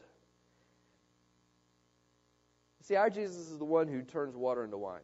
See, 2.83 2.97
our 2.97 3.11
Jesus 3.11 3.51
is 3.51 3.59
the 3.59 3.65
one 3.65 3.87
who 3.87 4.03
turns 4.03 4.35
water 4.35 4.65
into 4.65 4.77
wine. 4.77 5.03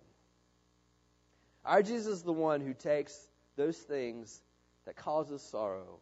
Our 1.64 1.82
Jesus 1.82 2.18
is 2.18 2.22
the 2.22 2.32
one 2.32 2.60
who 2.60 2.74
takes 2.74 3.28
those 3.56 3.76
things 3.76 4.42
that 4.84 4.96
cause 4.96 5.32
us 5.32 5.42
sorrow, 5.42 5.98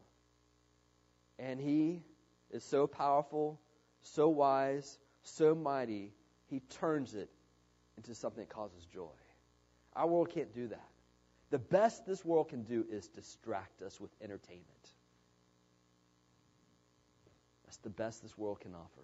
and 1.38 1.60
he 1.60 2.02
is 2.50 2.64
so 2.64 2.86
powerful, 2.86 3.60
so 4.02 4.28
wise, 4.28 4.98
so 5.22 5.54
mighty, 5.54 6.12
he 6.46 6.60
turns 6.80 7.14
it 7.14 7.30
into 7.96 8.14
something 8.14 8.42
that 8.42 8.50
causes 8.50 8.84
joy. 8.86 9.06
Our 9.94 10.06
world 10.06 10.30
can't 10.30 10.52
do 10.52 10.68
that. 10.68 10.88
The 11.50 11.58
best 11.58 12.06
this 12.06 12.24
world 12.24 12.48
can 12.48 12.62
do 12.64 12.84
is 12.90 13.08
distract 13.08 13.82
us 13.82 14.00
with 14.00 14.10
entertainment. 14.22 14.66
That's 17.64 17.76
the 17.78 17.90
best 17.90 18.22
this 18.22 18.36
world 18.36 18.60
can 18.60 18.74
offer. 18.74 19.02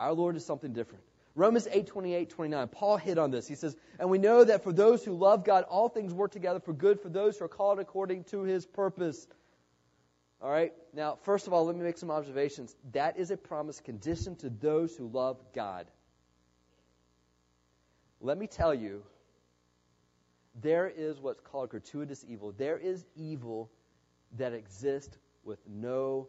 Our 0.00 0.12
Lord 0.12 0.36
is 0.36 0.44
something 0.44 0.72
different. 0.72 1.04
Romans 1.34 1.66
8, 1.70 1.86
28, 1.86 2.30
29. 2.30 2.68
Paul 2.68 2.96
hit 2.98 3.18
on 3.18 3.30
this. 3.30 3.48
He 3.48 3.54
says, 3.54 3.74
And 3.98 4.10
we 4.10 4.18
know 4.18 4.44
that 4.44 4.62
for 4.62 4.72
those 4.72 5.04
who 5.04 5.14
love 5.14 5.44
God, 5.44 5.64
all 5.64 5.88
things 5.88 6.12
work 6.12 6.30
together 6.30 6.60
for 6.60 6.74
good 6.74 7.00
for 7.00 7.08
those 7.08 7.38
who 7.38 7.46
are 7.46 7.48
called 7.48 7.78
according 7.78 8.24
to 8.24 8.42
his 8.42 8.66
purpose. 8.66 9.26
All 10.42 10.50
right? 10.50 10.72
Now, 10.92 11.18
first 11.22 11.46
of 11.46 11.52
all, 11.52 11.64
let 11.64 11.74
me 11.74 11.84
make 11.84 11.96
some 11.96 12.10
observations. 12.10 12.74
That 12.92 13.16
is 13.16 13.30
a 13.30 13.36
promise 13.36 13.80
condition 13.80 14.36
to 14.36 14.50
those 14.50 14.94
who 14.94 15.08
love 15.08 15.38
God. 15.54 15.86
Let 18.20 18.36
me 18.36 18.46
tell 18.46 18.74
you, 18.74 19.02
there 20.60 20.92
is 20.94 21.18
what's 21.18 21.40
called 21.40 21.70
gratuitous 21.70 22.24
evil. 22.28 22.52
There 22.52 22.76
is 22.76 23.06
evil 23.16 23.70
that 24.36 24.52
exists 24.52 25.16
with 25.44 25.58
no 25.66 26.28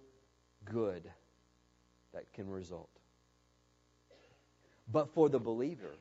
good 0.63 1.11
that 2.13 2.31
can 2.33 2.49
result. 2.49 2.89
But 4.91 5.13
for 5.13 5.29
the 5.29 5.39
believer, 5.39 5.95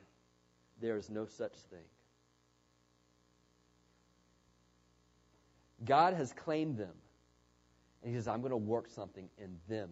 there 0.81 0.97
is 0.97 1.09
no 1.11 1.27
such 1.27 1.55
thing. 1.71 1.85
God 5.85 6.15
has 6.15 6.33
claimed 6.33 6.77
them. 6.77 6.95
And 8.03 8.11
he 8.11 8.17
says, 8.17 8.29
I'm 8.29 8.41
going 8.41 8.51
to 8.51 8.57
work 8.57 8.89
something 8.89 9.29
in 9.39 9.57
them 9.69 9.91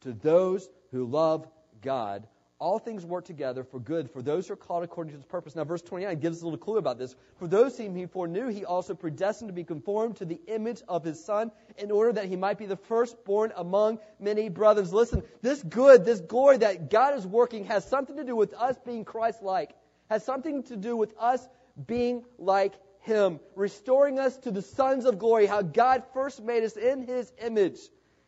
to 0.00 0.12
those 0.12 0.68
who 0.90 1.06
love 1.06 1.46
God, 1.80 2.26
all 2.62 2.78
things 2.78 3.04
work 3.04 3.24
together 3.24 3.64
for 3.64 3.80
good 3.80 4.08
for 4.08 4.22
those 4.22 4.46
who 4.46 4.52
are 4.52 4.56
called 4.56 4.84
according 4.84 5.10
to 5.12 5.16
his 5.16 5.26
purpose. 5.26 5.56
Now, 5.56 5.64
verse 5.64 5.82
29 5.82 6.20
gives 6.20 6.36
us 6.38 6.42
a 6.42 6.44
little 6.44 6.58
clue 6.58 6.76
about 6.76 6.96
this. 6.96 7.16
For 7.40 7.48
those 7.48 7.76
whom 7.76 7.96
he 7.96 8.06
foreknew, 8.06 8.46
he 8.48 8.64
also 8.64 8.94
predestined 8.94 9.48
to 9.48 9.52
be 9.52 9.64
conformed 9.64 10.18
to 10.18 10.24
the 10.24 10.40
image 10.46 10.80
of 10.86 11.02
his 11.02 11.22
son, 11.22 11.50
in 11.76 11.90
order 11.90 12.12
that 12.12 12.26
he 12.26 12.36
might 12.36 12.58
be 12.58 12.66
the 12.66 12.76
firstborn 12.76 13.52
among 13.56 13.98
many 14.20 14.48
brothers. 14.48 14.92
Listen, 14.92 15.24
this 15.40 15.60
good, 15.60 16.04
this 16.04 16.20
glory 16.20 16.58
that 16.58 16.88
God 16.88 17.18
is 17.18 17.26
working 17.26 17.64
has 17.64 17.84
something 17.84 18.16
to 18.16 18.24
do 18.24 18.36
with 18.36 18.54
us 18.54 18.76
being 18.86 19.04
Christ 19.04 19.42
like, 19.42 19.74
has 20.08 20.24
something 20.24 20.62
to 20.64 20.76
do 20.76 20.96
with 20.96 21.12
us 21.18 21.46
being 21.88 22.24
like 22.38 22.74
him, 23.00 23.40
restoring 23.56 24.20
us 24.20 24.36
to 24.38 24.52
the 24.52 24.62
sons 24.62 25.04
of 25.04 25.18
glory, 25.18 25.46
how 25.46 25.62
God 25.62 26.04
first 26.14 26.40
made 26.40 26.62
us 26.62 26.76
in 26.76 27.02
his 27.02 27.32
image. 27.42 27.80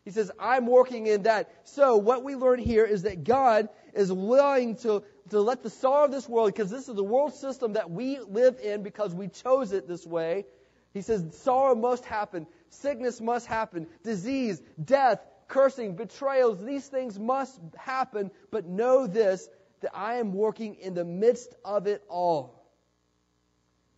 He 0.04 0.10
says, 0.10 0.30
I'm 0.38 0.66
working 0.66 1.06
in 1.06 1.22
that. 1.22 1.50
So 1.64 1.96
what 1.96 2.24
we 2.24 2.34
learn 2.34 2.58
here 2.58 2.84
is 2.84 3.02
that 3.02 3.24
God 3.24 3.68
is 3.94 4.12
willing 4.12 4.76
to, 4.76 5.02
to 5.30 5.40
let 5.40 5.62
the 5.62 5.70
sorrow 5.70 6.04
of 6.04 6.10
this 6.10 6.28
world, 6.28 6.52
because 6.52 6.70
this 6.70 6.88
is 6.88 6.94
the 6.94 7.04
world 7.04 7.34
system 7.34 7.74
that 7.74 7.90
we 7.90 8.18
live 8.20 8.58
in 8.62 8.82
because 8.82 9.14
we 9.14 9.28
chose 9.28 9.72
it 9.72 9.88
this 9.88 10.06
way. 10.06 10.44
He 10.92 11.02
says, 11.02 11.24
sorrow 11.42 11.74
must 11.74 12.04
happen. 12.04 12.46
Sickness 12.70 13.20
must 13.20 13.46
happen. 13.46 13.86
Disease, 14.02 14.62
death, 14.82 15.20
cursing, 15.48 15.96
betrayals, 15.96 16.64
these 16.64 16.86
things 16.86 17.18
must 17.18 17.58
happen. 17.76 18.30
But 18.50 18.66
know 18.66 19.06
this, 19.06 19.48
that 19.80 19.90
I 19.94 20.16
am 20.16 20.32
working 20.32 20.76
in 20.76 20.94
the 20.94 21.04
midst 21.04 21.54
of 21.64 21.86
it 21.86 22.02
all. 22.08 22.64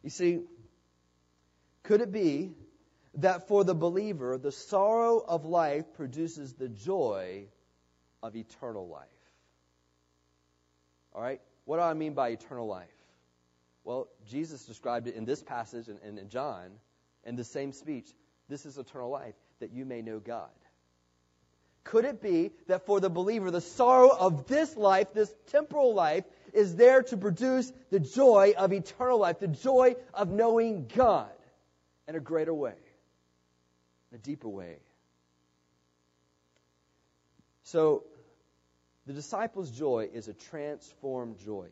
You 0.03 0.11
see, 0.11 0.41
could 1.83 2.01
it 2.01 2.13
be 2.13 2.53
that 3.17 3.49
for 3.49 3.65
the 3.65 3.75
believer, 3.75 4.39
the 4.39 4.53
sorrow 4.53 5.19
of 5.19 5.45
life 5.45 5.85
produces 5.95 6.53
the 6.55 6.69
joy 6.69 7.47
of 8.23 8.37
eternal 8.37 8.89
life. 8.89 9.09
All 11.17 11.23
right? 11.23 11.41
What 11.65 11.79
do 11.79 11.83
I 11.83 11.95
mean 11.95 12.15
by 12.15 12.29
eternal 12.29 12.69
life? 12.69 12.87
Well, 13.83 14.07
Jesus 14.29 14.65
described 14.65 15.09
it 15.09 15.17
in 15.17 15.25
this 15.25 15.43
passage 15.43 15.89
and 15.89 16.19
in 16.19 16.29
John 16.29 16.71
in 17.25 17.35
the 17.35 17.45
same 17.45 17.73
speech. 17.73 18.07
This 18.49 18.67
is 18.67 18.79
eternal 18.79 19.11
life, 19.11 19.35
that 19.59 19.73
you 19.73 19.85
may 19.85 20.03
know 20.03 20.21
God. 20.21 20.51
Could 21.83 22.05
it 22.05 22.23
be 22.23 22.53
that 22.69 22.87
for 22.87 23.01
the 23.01 23.11
believer, 23.11 23.51
the 23.51 23.61
sorrow 23.61 24.11
of 24.11 24.47
this 24.47 24.77
life, 24.77 25.13
this 25.15 25.33
temporal 25.49 25.95
life, 25.95 26.25
is 26.53 26.77
there 26.77 27.03
to 27.05 27.17
produce 27.17 27.73
the 27.91 27.99
joy 27.99 28.55
of 28.57 28.73
eternal 28.73 29.19
life, 29.19 29.41
the 29.41 29.49
joy 29.49 29.97
of 30.15 30.31
knowing 30.31 30.89
God 30.95 31.31
in 32.07 32.15
a 32.15 32.21
greater 32.21 32.55
way? 32.55 32.75
in 34.11 34.17
a 34.17 34.19
deeper 34.19 34.49
way. 34.49 34.77
So, 37.65 38.05
the 39.07 39.13
disciples' 39.13 39.71
joy 39.71 40.09
is 40.13 40.29
a 40.29 40.35
transformed 40.35 41.39
joy. 41.39 41.69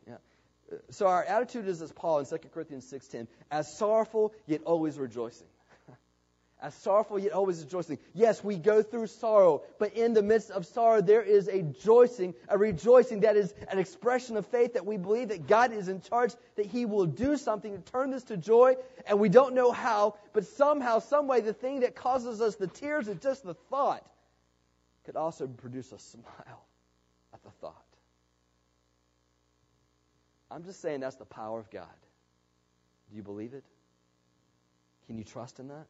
So 0.89 1.07
our 1.07 1.23
attitude 1.23 1.67
is 1.67 1.81
as 1.81 1.91
Paul 1.91 2.19
in 2.19 2.25
2 2.25 2.37
Corinthians 2.53 2.85
6:10, 2.85 3.27
as 3.51 3.71
sorrowful 3.71 4.33
yet 4.47 4.63
always 4.63 4.97
rejoicing. 4.97 5.47
as 6.61 6.73
sorrowful 6.75 7.19
yet 7.19 7.33
always 7.33 7.61
rejoicing. 7.61 7.99
Yes, 8.13 8.43
we 8.43 8.57
go 8.57 8.81
through 8.81 9.07
sorrow, 9.07 9.61
but 9.77 9.93
in 9.93 10.13
the 10.13 10.23
midst 10.23 10.49
of 10.49 10.65
sorrow 10.65 11.01
there 11.01 11.21
is 11.21 11.49
a 11.49 11.61
rejoicing, 11.61 12.33
a 12.47 12.57
rejoicing 12.57 13.19
that 13.19 13.35
is 13.35 13.53
an 13.69 13.77
expression 13.77 14.37
of 14.37 14.45
faith 14.47 14.73
that 14.73 14.85
we 14.85 14.97
believe 14.97 15.27
that 15.27 15.45
God 15.45 15.71
is 15.71 15.87
in 15.87 16.01
charge, 16.01 16.33
that 16.55 16.65
He 16.65 16.85
will 16.85 17.05
do 17.05 17.37
something 17.37 17.75
to 17.75 17.91
turn 17.91 18.09
this 18.09 18.23
to 18.23 18.37
joy, 18.37 18.75
and 19.05 19.19
we 19.19 19.29
don't 19.29 19.53
know 19.53 19.71
how, 19.71 20.15
but 20.33 20.47
somehow, 20.47 20.99
some 20.99 21.27
way, 21.27 21.41
the 21.41 21.53
thing 21.53 21.81
that 21.81 21.95
causes 21.95 22.41
us 22.41 22.55
the 22.55 22.67
tears 22.67 23.07
is 23.07 23.17
just 23.17 23.43
the 23.43 23.53
thought 23.53 24.03
could 25.03 25.15
also 25.15 25.45
produce 25.45 25.91
a 25.91 25.99
smile 26.11 26.65
the 27.45 27.51
thought. 27.51 27.85
I'm 30.51 30.63
just 30.63 30.81
saying 30.81 30.99
that's 30.99 31.15
the 31.15 31.25
power 31.25 31.59
of 31.59 31.69
God. 31.71 31.87
Do 33.09 33.15
you 33.15 33.23
believe 33.23 33.53
it? 33.53 33.63
Can 35.07 35.17
you 35.17 35.23
trust 35.23 35.59
in 35.59 35.69
that? 35.69 35.87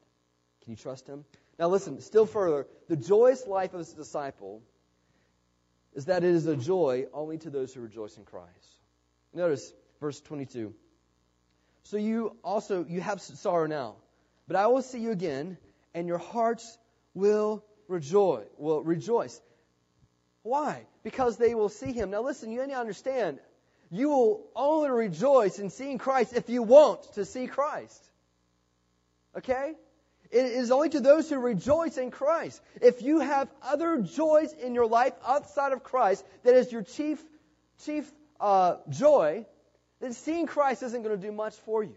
Can 0.63 0.71
you 0.71 0.77
trust 0.77 1.07
him? 1.07 1.25
Now, 1.57 1.69
listen, 1.69 2.01
still 2.01 2.25
further, 2.25 2.67
the 2.89 2.97
joyous 2.97 3.47
life 3.47 3.73
of 3.73 3.81
a 3.81 3.83
disciple 3.83 4.61
is 5.93 6.05
that 6.05 6.23
it 6.23 6.35
is 6.35 6.45
a 6.47 6.55
joy 6.55 7.05
only 7.13 7.37
to 7.39 7.49
those 7.49 7.73
who 7.73 7.81
rejoice 7.81 8.17
in 8.17 8.25
Christ. 8.25 8.49
Notice 9.33 9.73
verse 10.01 10.19
22. 10.21 10.73
So 11.83 11.97
you 11.97 12.35
also 12.43 12.85
you 12.87 12.99
have 12.99 13.21
sorrow 13.21 13.67
now, 13.67 13.95
but 14.47 14.57
I 14.57 14.67
will 14.67 14.81
see 14.81 14.99
you 14.99 15.11
again, 15.11 15.57
and 15.93 16.07
your 16.07 16.17
hearts 16.17 16.77
will 17.13 17.63
rejoice. 17.87 18.47
Will 18.57 18.83
rejoice. 18.83 19.39
Why? 20.45 20.85
Because 21.01 21.37
they 21.37 21.55
will 21.55 21.69
see 21.69 21.91
him. 21.91 22.11
Now 22.11 22.21
listen, 22.21 22.51
you 22.51 22.61
need 22.61 22.73
to 22.73 22.79
understand. 22.79 23.39
You 23.89 24.09
will 24.09 24.45
only 24.55 24.91
rejoice 24.91 25.57
in 25.57 25.71
seeing 25.71 25.97
Christ 25.97 26.33
if 26.33 26.51
you 26.51 26.61
want 26.61 27.01
to 27.13 27.25
see 27.25 27.47
Christ. 27.47 27.99
Okay? 29.35 29.73
It 30.29 30.45
is 30.45 30.69
only 30.69 30.89
to 30.89 30.99
those 30.99 31.27
who 31.31 31.39
rejoice 31.39 31.97
in 31.97 32.11
Christ. 32.11 32.61
If 32.79 33.01
you 33.01 33.21
have 33.21 33.49
other 33.63 33.97
joys 33.97 34.53
in 34.53 34.75
your 34.75 34.85
life 34.85 35.13
outside 35.27 35.73
of 35.73 35.83
Christ 35.83 36.23
that 36.43 36.53
is 36.53 36.71
your 36.71 36.83
chief, 36.83 37.19
chief 37.83 38.07
uh, 38.39 38.75
joy, 38.89 39.47
then 39.99 40.13
seeing 40.13 40.45
Christ 40.45 40.83
isn't 40.83 41.01
going 41.01 41.19
to 41.19 41.27
do 41.27 41.31
much 41.31 41.55
for 41.65 41.83
you. 41.83 41.95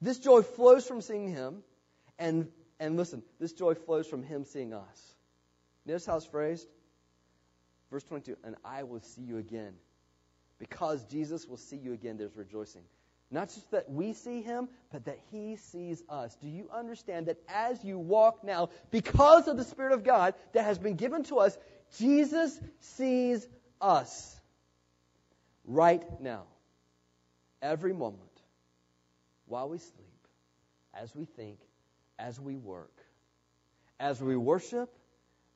This 0.00 0.20
joy 0.20 0.42
flows 0.42 0.86
from 0.86 1.00
seeing 1.00 1.32
Him, 1.32 1.64
and, 2.16 2.46
and 2.78 2.96
listen, 2.96 3.24
this 3.40 3.54
joy 3.54 3.74
flows 3.74 4.06
from 4.06 4.22
Him 4.22 4.44
seeing 4.44 4.72
us. 4.72 5.14
Notice 5.90 6.06
how 6.06 6.16
it's 6.18 6.26
phrased? 6.26 6.68
Verse 7.90 8.04
22 8.04 8.36
And 8.44 8.54
I 8.64 8.84
will 8.84 9.00
see 9.00 9.22
you 9.22 9.38
again. 9.38 9.72
Because 10.60 11.02
Jesus 11.04 11.48
will 11.48 11.56
see 11.56 11.78
you 11.78 11.94
again, 11.94 12.16
there's 12.16 12.36
rejoicing. 12.36 12.82
Not 13.28 13.48
just 13.48 13.68
that 13.72 13.90
we 13.90 14.12
see 14.12 14.40
him, 14.40 14.68
but 14.92 15.06
that 15.06 15.18
he 15.32 15.56
sees 15.56 16.00
us. 16.08 16.36
Do 16.36 16.48
you 16.48 16.68
understand 16.72 17.26
that 17.26 17.38
as 17.48 17.82
you 17.82 17.98
walk 17.98 18.44
now, 18.44 18.68
because 18.92 19.48
of 19.48 19.56
the 19.56 19.64
Spirit 19.64 19.92
of 19.92 20.04
God 20.04 20.34
that 20.52 20.64
has 20.64 20.78
been 20.78 20.94
given 20.94 21.24
to 21.24 21.38
us, 21.38 21.58
Jesus 21.98 22.60
sees 22.78 23.48
us 23.80 24.40
right 25.64 26.04
now, 26.20 26.44
every 27.62 27.92
moment, 27.92 28.42
while 29.46 29.68
we 29.68 29.78
sleep, 29.78 30.28
as 30.94 31.14
we 31.16 31.24
think, 31.24 31.58
as 32.16 32.38
we 32.38 32.56
work, 32.56 32.96
as 33.98 34.20
we 34.20 34.36
worship, 34.36 34.88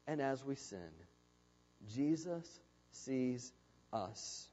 and 0.06 0.20
as 0.20 0.44
we 0.44 0.54
sin. 0.54 0.90
Jesus 1.94 2.60
sees 2.90 3.52
us. 3.92 4.48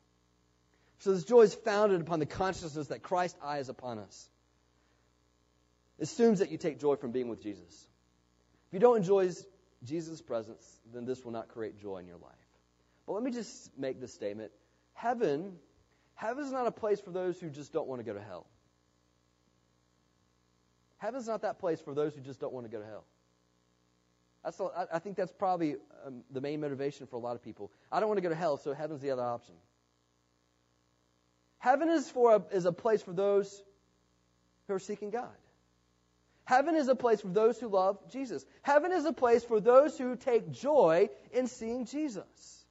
So 1.00 1.14
this 1.14 1.24
joy 1.24 1.42
is 1.42 1.54
founded 1.54 2.02
upon 2.02 2.20
the 2.20 2.26
consciousness 2.26 2.88
that 2.88 3.02
Christ's 3.02 3.38
eye 3.42 3.60
is 3.60 3.70
upon 3.70 4.00
us. 4.00 4.30
It 5.98 6.04
assumes 6.04 6.40
that 6.40 6.52
you 6.52 6.58
take 6.58 6.80
joy 6.80 6.96
from 6.96 7.12
being 7.12 7.28
with 7.28 7.42
Jesus. 7.42 7.88
If 8.68 8.74
you 8.74 8.80
don't 8.80 8.98
enjoy 8.98 9.30
Jesus' 9.84 10.22
presence, 10.22 10.80
then 10.94 11.06
this 11.06 11.24
will 11.26 11.32
not 11.32 11.50
create 11.50 11.80
joy 11.80 11.98
in 11.98 12.08
your 12.08 12.18
life. 12.18 12.32
But 13.08 13.14
let 13.14 13.24
me 13.24 13.32
just 13.32 13.78
make 13.78 14.00
this 14.00 14.14
statement. 14.14 14.52
Heaven, 14.94 15.54
heaven 16.16 16.44
is 16.44 16.52
not 16.52 16.68
a 16.68 16.72
place 16.72 17.02
for 17.02 17.12
those 17.12 17.40
who 17.40 17.50
just 17.50 17.74
don't 17.74 17.88
want 17.88 18.00
to 18.00 18.06
go 18.06 18.14
to 18.14 18.22
hell. 18.22 18.46
Heaven's 20.98 21.28
not 21.28 21.42
that 21.42 21.58
place 21.58 21.82
for 21.82 21.96
those 21.96 22.14
who 22.14 22.22
just 22.22 22.40
don't 22.40 22.54
want 22.54 22.68
to 22.68 22.72
go 22.72 22.80
to 22.80 22.86
hell. 22.86 23.06
That's, 24.44 24.60
I 24.92 25.00
think 25.00 25.18
that's 25.18 25.32
probably 25.32 25.76
um, 26.06 26.24
the 26.32 26.42
main 26.42 26.62
motivation 26.62 27.06
for 27.06 27.16
a 27.16 27.20
lot 27.20 27.36
of 27.36 27.44
people. 27.44 27.72
I 27.92 28.00
don't 28.00 28.10
want 28.10 28.18
to 28.18 28.24
go 28.24 28.30
to 28.30 28.36
hell, 28.36 28.58
so 28.58 28.74
heaven's 28.74 29.02
the 29.02 29.12
other 29.12 29.22
option. 29.22 29.54
Heaven 31.60 31.90
is, 31.90 32.10
for 32.10 32.36
a, 32.36 32.56
is 32.56 32.66
a 32.66 32.72
place 32.72 33.04
for 33.04 33.14
those 33.14 33.64
who 34.68 34.74
are 34.74 34.80
seeking 34.80 35.12
God. 35.12 35.30
Heaven 36.44 36.76
is 36.76 36.88
a 36.88 36.96
place 36.96 37.22
for 37.22 37.28
those 37.28 37.60
who 37.60 37.68
love 37.68 38.00
Jesus. 38.12 38.44
Heaven 38.64 38.92
is 38.92 39.06
a 39.06 39.14
place 39.14 39.44
for 39.44 39.60
those 39.60 39.96
who 39.96 40.16
take 40.16 40.52
joy 40.52 41.10
in 41.32 41.46
seeing 41.46 41.86
Jesus. 41.86 42.66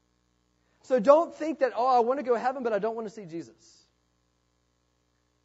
So 0.82 0.98
don't 0.98 1.32
think 1.32 1.60
that, 1.60 1.72
oh, 1.76 1.86
I 1.86 2.00
want 2.00 2.18
to 2.18 2.24
go 2.24 2.34
to 2.34 2.40
heaven, 2.40 2.64
but 2.64 2.72
I 2.72 2.80
don't 2.80 2.96
want 2.96 3.06
to 3.06 3.14
see 3.14 3.26
Jesus. 3.26 3.86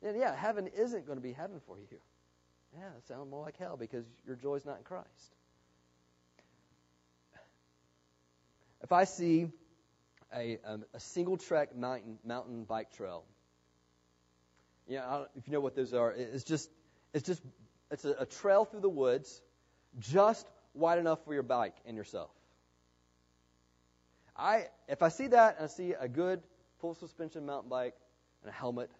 And 0.01 0.17
yeah, 0.17 0.35
heaven 0.35 0.67
isn't 0.75 1.05
going 1.05 1.17
to 1.17 1.21
be 1.21 1.33
heaven 1.33 1.61
for 1.67 1.77
you. 1.77 1.99
Yeah, 2.73 2.87
it 2.97 3.07
sounds 3.07 3.29
more 3.29 3.43
like 3.43 3.57
hell 3.57 3.77
because 3.77 4.05
your 4.25 4.35
joy 4.35 4.55
is 4.55 4.65
not 4.65 4.77
in 4.77 4.83
Christ. 4.83 5.35
If 8.85 8.91
I 8.91 9.03
see 9.03 9.49
a, 10.33 10.59
a, 10.63 10.79
a 10.93 10.99
single 10.99 11.37
track 11.37 11.75
mountain, 11.75 12.19
mountain 12.23 12.63
bike 12.63 12.95
trail 12.95 13.25
you 14.87 14.97
know, 14.97 15.25
if 15.35 15.47
you 15.47 15.53
know 15.53 15.59
what 15.59 15.75
those 15.75 15.93
are, 15.93 16.11
it's 16.11 16.43
just, 16.43 16.69
it's 17.13 17.25
just, 17.25 17.41
it's 17.91 18.05
a, 18.05 18.15
a 18.19 18.25
trail 18.25 18.65
through 18.65 18.81
the 18.81 18.89
woods, 18.89 19.41
just 19.99 20.47
wide 20.73 20.99
enough 20.99 21.23
for 21.25 21.33
your 21.33 21.43
bike 21.43 21.75
and 21.85 21.97
yourself. 21.97 22.29
I, 24.37 24.67
if 24.87 25.01
I 25.01 25.09
see 25.09 25.27
that 25.27 25.55
and 25.57 25.65
I 25.65 25.67
see 25.67 25.93
a 25.99 26.07
good 26.07 26.41
full 26.79 26.93
suspension 26.93 27.45
mountain 27.45 27.69
bike 27.69 27.95
and 28.43 28.49
a 28.49 28.53
helmet, 28.53 28.91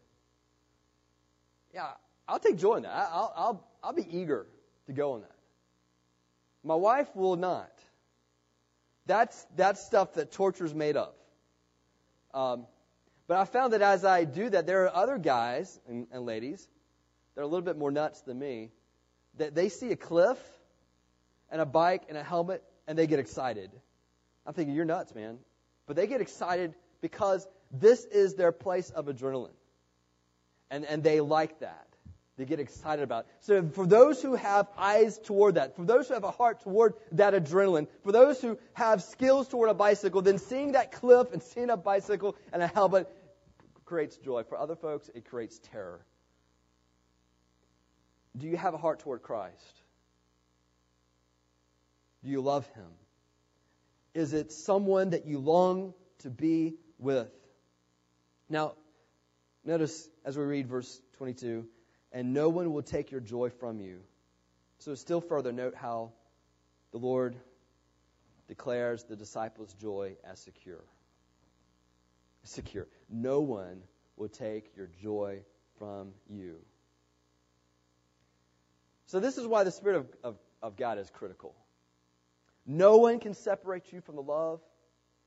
yeah, 1.74 1.92
I'll 2.28 2.40
take 2.40 2.58
joy 2.58 2.78
in 2.78 2.84
that. 2.84 3.10
I'll, 3.12 3.34
I'll, 3.36 3.68
I'll 3.84 3.94
be 3.94 4.08
eager 4.10 4.48
to 4.88 4.94
go 4.94 5.14
on 5.14 5.22
that. 5.22 5.36
My 6.64 6.76
wife 6.76 7.16
will 7.16 7.36
not. 7.36 7.72
That's, 9.06 9.46
that's 9.56 9.86
stuff 9.86 10.14
that 10.14 10.32
torture's 10.32 10.74
made 10.74 10.98
of. 10.98 11.14
Um, 12.34 12.66
but 13.28 13.38
I 13.38 13.46
found 13.46 13.74
that 13.74 13.82
as 13.82 14.04
I 14.06 14.24
do 14.24 14.50
that, 14.50 14.68
there 14.68 14.84
are 14.86 14.96
other 14.96 15.18
guys 15.18 15.80
and, 15.88 16.08
and 16.12 16.26
ladies 16.26 16.68
that 17.34 17.42
are 17.42 17.44
a 17.44 17.48
little 17.48 17.66
bit 17.66 17.78
more 17.78 17.92
nuts 17.92 18.22
than 18.22 18.38
me 18.38 18.72
that 19.38 19.56
they 19.56 19.70
see 19.70 19.92
a 19.92 19.96
cliff 19.96 20.38
and 21.50 21.62
a 21.62 21.66
bike 21.66 22.04
and 22.10 22.18
a 22.18 22.24
helmet 22.24 22.64
and 22.88 22.98
they 22.98 23.08
get 23.08 23.20
excited. 23.20 23.72
I'm 24.46 24.54
thinking, 24.54 24.76
you're 24.76 24.86
nuts, 24.86 25.16
man. 25.16 25.40
But 25.88 25.96
they 25.96 26.08
get 26.08 26.22
excited 26.22 26.76
because 27.02 27.48
this 27.72 28.06
is 28.06 28.36
their 28.36 28.52
place 28.52 28.90
of 28.90 29.06
adrenaline. 29.06 29.50
And, 30.70 30.86
and 30.86 31.04
they 31.04 31.22
like 31.22 31.60
that. 31.60 31.88
They 32.38 32.46
get 32.46 32.60
excited 32.60 33.02
about. 33.02 33.28
So 33.42 33.68
for 33.70 33.88
those 33.88 34.22
who 34.22 34.36
have 34.36 34.68
eyes 34.78 35.18
toward 35.20 35.56
that, 35.56 35.76
for 35.78 35.86
those 35.86 36.10
who 36.10 36.16
have 36.16 36.26
a 36.26 36.32
heart 36.32 36.62
toward 36.62 36.96
that 37.14 37.34
adrenaline, 37.34 37.88
for 38.04 38.12
those 38.12 38.42
who 38.42 38.58
have 38.74 39.02
skills 39.02 39.48
toward 39.48 39.70
a 39.70 39.74
bicycle, 39.74 40.22
then 40.22 40.38
seeing 40.38 40.74
that 40.74 40.92
cliff 40.92 41.32
and 41.32 41.42
seeing 41.42 41.70
a 41.70 41.78
bicycle 41.78 42.36
and 42.52 42.62
a 42.62 42.68
helmet 42.68 43.10
creates 43.86 44.18
joy. 44.18 44.44
For 44.44 44.58
other 44.58 44.76
folks, 44.76 45.10
it 45.16 45.30
creates 45.30 45.60
terror. 45.72 46.06
Do 48.38 48.48
you 48.48 48.58
have 48.58 48.74
a 48.74 48.78
heart 48.78 49.00
toward 49.00 49.22
Christ? 49.22 49.82
Do 52.26 52.32
you 52.32 52.42
love 52.42 52.68
him? 52.68 52.90
Is 54.14 54.34
it 54.34 54.52
someone 54.52 55.12
that 55.12 55.26
you 55.26 55.40
long 55.40 55.94
to 56.20 56.30
be 56.30 56.76
with? 57.00 57.32
Now, 58.50 58.74
notice 59.64 60.10
as 60.26 60.38
we 60.38 60.44
read 60.44 60.68
verse 60.68 61.00
22 61.18 61.66
and 62.16 62.34
no 62.34 62.48
one 62.48 62.72
will 62.72 62.82
take 62.82 63.12
your 63.12 63.20
joy 63.20 63.50
from 63.50 63.82
you. 63.82 64.00
So, 64.80 64.96
still 64.96 65.20
further, 65.20 65.52
note 65.52 65.76
how 65.76 66.14
the 66.92 66.98
Lord 66.98 67.36
declares 68.48 69.04
the 69.04 69.18
disciples' 69.18 69.74
joy 69.74 70.16
as 70.24 70.40
secure. 70.40 70.84
Secure. 72.44 72.88
No 73.10 73.42
one 73.42 73.82
will 74.16 74.30
take 74.30 74.78
your 74.78 74.88
joy 75.04 75.42
from 75.78 76.14
you. 76.30 76.56
So, 79.08 79.20
this 79.20 79.38
is 79.38 79.46
why 79.46 79.66
the 79.66 79.72
Spirit 79.72 79.98
of, 79.98 80.08
of, 80.24 80.36
of 80.64 80.78
God 80.78 80.98
is 80.98 81.10
critical. 81.10 81.54
No 82.66 82.96
one 82.98 83.20
can 83.20 83.34
separate 83.34 83.92
you 83.92 84.00
from 84.00 84.16
the 84.16 84.24
love 84.24 84.62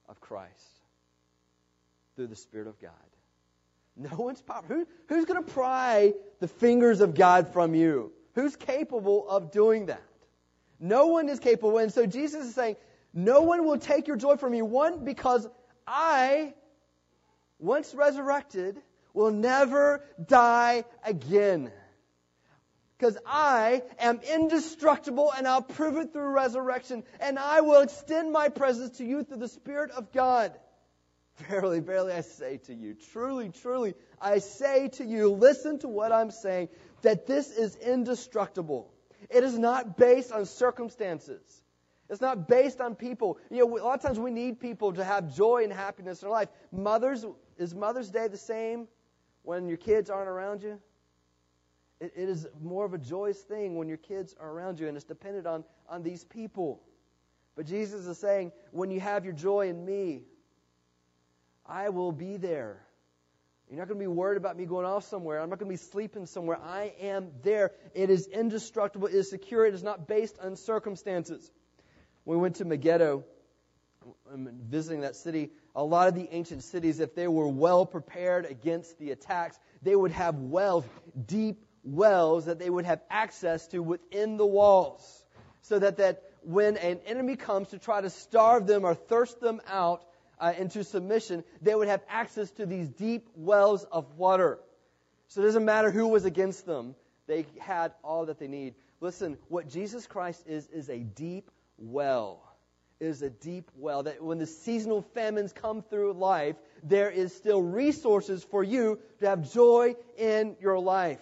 of 0.09 0.23
Christ 0.23 0.81
through 2.17 2.29
the 2.29 2.37
Spirit 2.37 2.67
of 2.67 2.81
God. 2.81 2.93
No 3.99 4.17
one's 4.17 4.41
powerful. 4.41 4.77
Who, 4.77 4.87
who's 5.09 5.25
going 5.25 5.45
to 5.45 5.53
pry 5.53 6.15
the 6.39 6.47
fingers 6.47 7.01
of 7.01 7.15
God 7.15 7.53
from 7.53 7.75
you? 7.75 8.13
Who's 8.35 8.55
capable 8.55 9.29
of 9.29 9.51
doing 9.51 9.87
that? 9.87 10.03
No 10.79 11.09
one 11.09 11.29
is 11.29 11.41
capable. 11.41 11.79
And 11.79 11.93
so 11.93 12.07
Jesus 12.07 12.47
is 12.47 12.55
saying, 12.55 12.77
no 13.13 13.43
one 13.43 13.65
will 13.65 13.79
take 13.79 14.07
your 14.07 14.17
joy 14.17 14.37
from 14.37 14.55
you. 14.55 14.65
One, 14.65 15.05
because 15.05 15.49
I, 15.87 16.55
once 17.59 17.93
resurrected, 17.93 18.81
will 19.13 19.33
never 19.33 20.05
die 20.25 20.85
again. 21.03 21.73
Because 22.97 23.19
I 23.27 23.83
am 23.99 24.21
indestructible 24.21 25.33
and 25.37 25.49
I'll 25.49 25.63
prove 25.63 25.97
it 25.97 26.13
through 26.13 26.31
resurrection. 26.31 27.03
And 27.21 27.39
I 27.39 27.63
will 27.63 27.81
extend 27.81 28.33
my 28.33 28.49
presence 28.49 28.99
to 28.99 29.05
you 29.05 29.25
through 29.25 29.39
the 29.39 29.49
Spirit 29.49 29.91
of 29.91 30.13
God. 30.13 30.53
Verily, 31.49 31.81
verily, 31.81 32.13
I 32.13 32.23
say 32.23 32.57
to 32.65 32.75
you, 32.75 32.95
truly, 33.13 33.51
truly, 33.51 33.95
I 34.21 34.39
say 34.39 34.89
to 34.89 35.05
you, 35.05 35.31
listen 35.33 35.79
to 35.81 35.89
what 35.89 36.11
I'm 36.11 36.31
saying, 36.31 36.69
that 37.03 37.27
this 37.27 37.51
is 37.51 37.77
indestructible. 37.77 38.93
It 39.31 39.45
is 39.45 39.59
not 39.59 39.97
based 39.97 40.33
on 40.33 40.47
circumstances. 40.47 41.43
It's 42.11 42.21
not 42.21 42.49
based 42.49 42.81
on 42.81 42.95
people. 42.95 43.39
You 43.51 43.59
know, 43.59 43.79
a 43.79 43.85
lot 43.85 43.95
of 43.95 44.03
times 44.03 44.19
we 44.19 44.31
need 44.31 44.59
people 44.59 44.93
to 44.95 45.05
have 45.05 45.35
joy 45.35 45.63
and 45.63 45.73
happiness 45.73 46.23
in 46.23 46.29
their 46.29 46.33
life. 46.33 46.49
Mothers, 46.73 47.25
is 47.57 47.75
Mother's 47.75 48.11
Day 48.11 48.29
the 48.29 48.39
same 48.39 48.89
when 49.43 49.69
your 49.69 49.77
kids 49.77 50.11
aren't 50.11 50.29
around 50.29 50.63
you? 50.63 50.81
it, 52.01 52.13
it 52.17 52.29
is 52.29 52.47
more 52.61 52.85
of 52.85 52.95
a 52.95 52.99
joyous 52.99 53.41
thing 53.41 53.77
when 53.77 53.89
your 53.89 53.97
kids 53.97 54.35
are 54.39 54.51
around 54.51 54.79
you, 54.79 54.89
and 54.89 54.97
it's 54.97 55.05
dependent 55.05 55.47
on, 55.47 55.65
on 55.89 56.03
these 56.03 56.25
people. 56.25 56.83
But 57.57 57.67
Jesus 57.67 58.07
is 58.07 58.19
saying, 58.19 58.53
when 58.71 58.91
you 58.91 59.01
have 59.01 59.25
your 59.25 59.35
joy 59.35 59.69
in 59.69 59.85
me, 59.85 60.23
I 61.69 61.91
will 61.91 62.13
be 62.13 62.37
there. 62.37 62.81
You're 63.69 63.79
not 63.79 63.89
going 63.89 64.01
to 64.01 64.03
be 64.03 64.07
worried 64.07 64.39
about 64.39 64.57
me 64.57 64.65
going 64.65 64.87
off 64.87 65.05
somewhere. 65.05 65.41
I'm 65.41 65.51
not 65.51 65.59
going 65.59 65.71
to 65.71 65.73
be 65.73 65.91
sleeping 65.91 66.25
somewhere. 66.25 66.59
I 66.59 66.95
am 67.01 67.29
there. 67.43 67.73
It 67.95 68.09
is 68.09 68.27
indestructible. 68.27 69.09
It 69.09 69.15
is 69.15 69.29
secure. 69.29 69.67
It 69.67 69.75
is 69.75 69.83
not 69.83 70.09
based 70.09 70.39
on 70.43 70.57
circumstances. 70.57 71.51
When 72.25 72.39
we 72.39 72.43
went 72.43 72.57
to 72.57 72.65
Megiddo, 72.65 73.25
um, 74.33 74.49
visiting 74.71 75.03
that 75.03 75.17
city, 75.17 75.51
a 75.77 75.85
lot 75.85 76.09
of 76.09 76.15
the 76.15 76.29
ancient 76.33 76.65
cities, 76.65 76.99
if 76.99 77.15
they 77.15 77.29
were 77.29 77.49
well 77.49 77.85
prepared 77.85 78.47
against 78.47 78.99
the 78.99 79.11
attacks, 79.11 79.59
they 79.83 79.95
would 79.95 80.13
have 80.13 80.37
wells, 80.37 80.85
deep 81.27 81.63
wells 81.85 82.47
that 82.47 82.59
they 82.59 82.71
would 82.71 82.87
have 82.87 83.03
access 83.11 83.67
to 83.69 83.81
within 83.81 84.39
the 84.39 84.47
walls. 84.47 85.25
So 85.63 85.79
that, 85.79 85.99
that 85.99 86.23
when 86.43 86.79
an 86.79 87.01
enemy 87.05 87.37
comes 87.37 87.69
to 87.69 87.79
try 87.79 88.01
to 88.01 88.09
starve 88.09 88.67
them 88.67 88.85
or 88.87 88.95
thirst 88.95 89.41
them 89.41 89.61
out, 89.69 90.03
uh, 90.41 90.53
into 90.57 90.85
submission, 90.85 91.45
they 91.63 91.75
would 91.75 91.89
have 91.89 92.03
access 92.09 92.51
to 92.53 92.67
these 92.67 92.89
deep 92.89 93.29
wells 93.35 93.85
of 93.85 94.17
water. 94.17 94.59
So 95.29 95.43
it 95.43 95.45
doesn't 95.45 95.65
matter 95.65 95.91
who 95.91 96.09
was 96.09 96.25
against 96.25 96.67
them, 96.67 96.95
they 97.27 97.47
had 97.59 97.93
all 98.03 98.27
that 98.27 98.39
they 98.39 98.49
need. 98.49 98.75
Listen, 99.01 99.39
what 99.49 99.69
Jesus 99.69 100.07
Christ 100.07 100.43
is, 100.47 100.67
is 100.69 100.89
a 100.89 100.99
deep 100.99 101.51
well. 101.77 102.43
It 103.01 103.07
is 103.07 103.23
a 103.23 103.31
deep 103.31 103.71
well 103.77 104.03
that 104.05 104.23
when 104.23 104.39
the 104.39 104.47
seasonal 104.47 105.03
famines 105.15 105.53
come 105.53 105.83
through 105.83 106.15
life, 106.15 106.57
there 106.83 107.11
is 107.11 107.35
still 107.35 107.63
resources 107.63 108.43
for 108.43 108.65
you 108.65 108.99
to 109.21 109.29
have 109.29 109.53
joy 109.53 109.95
in 110.17 110.57
your 110.61 110.81
life. 110.81 111.21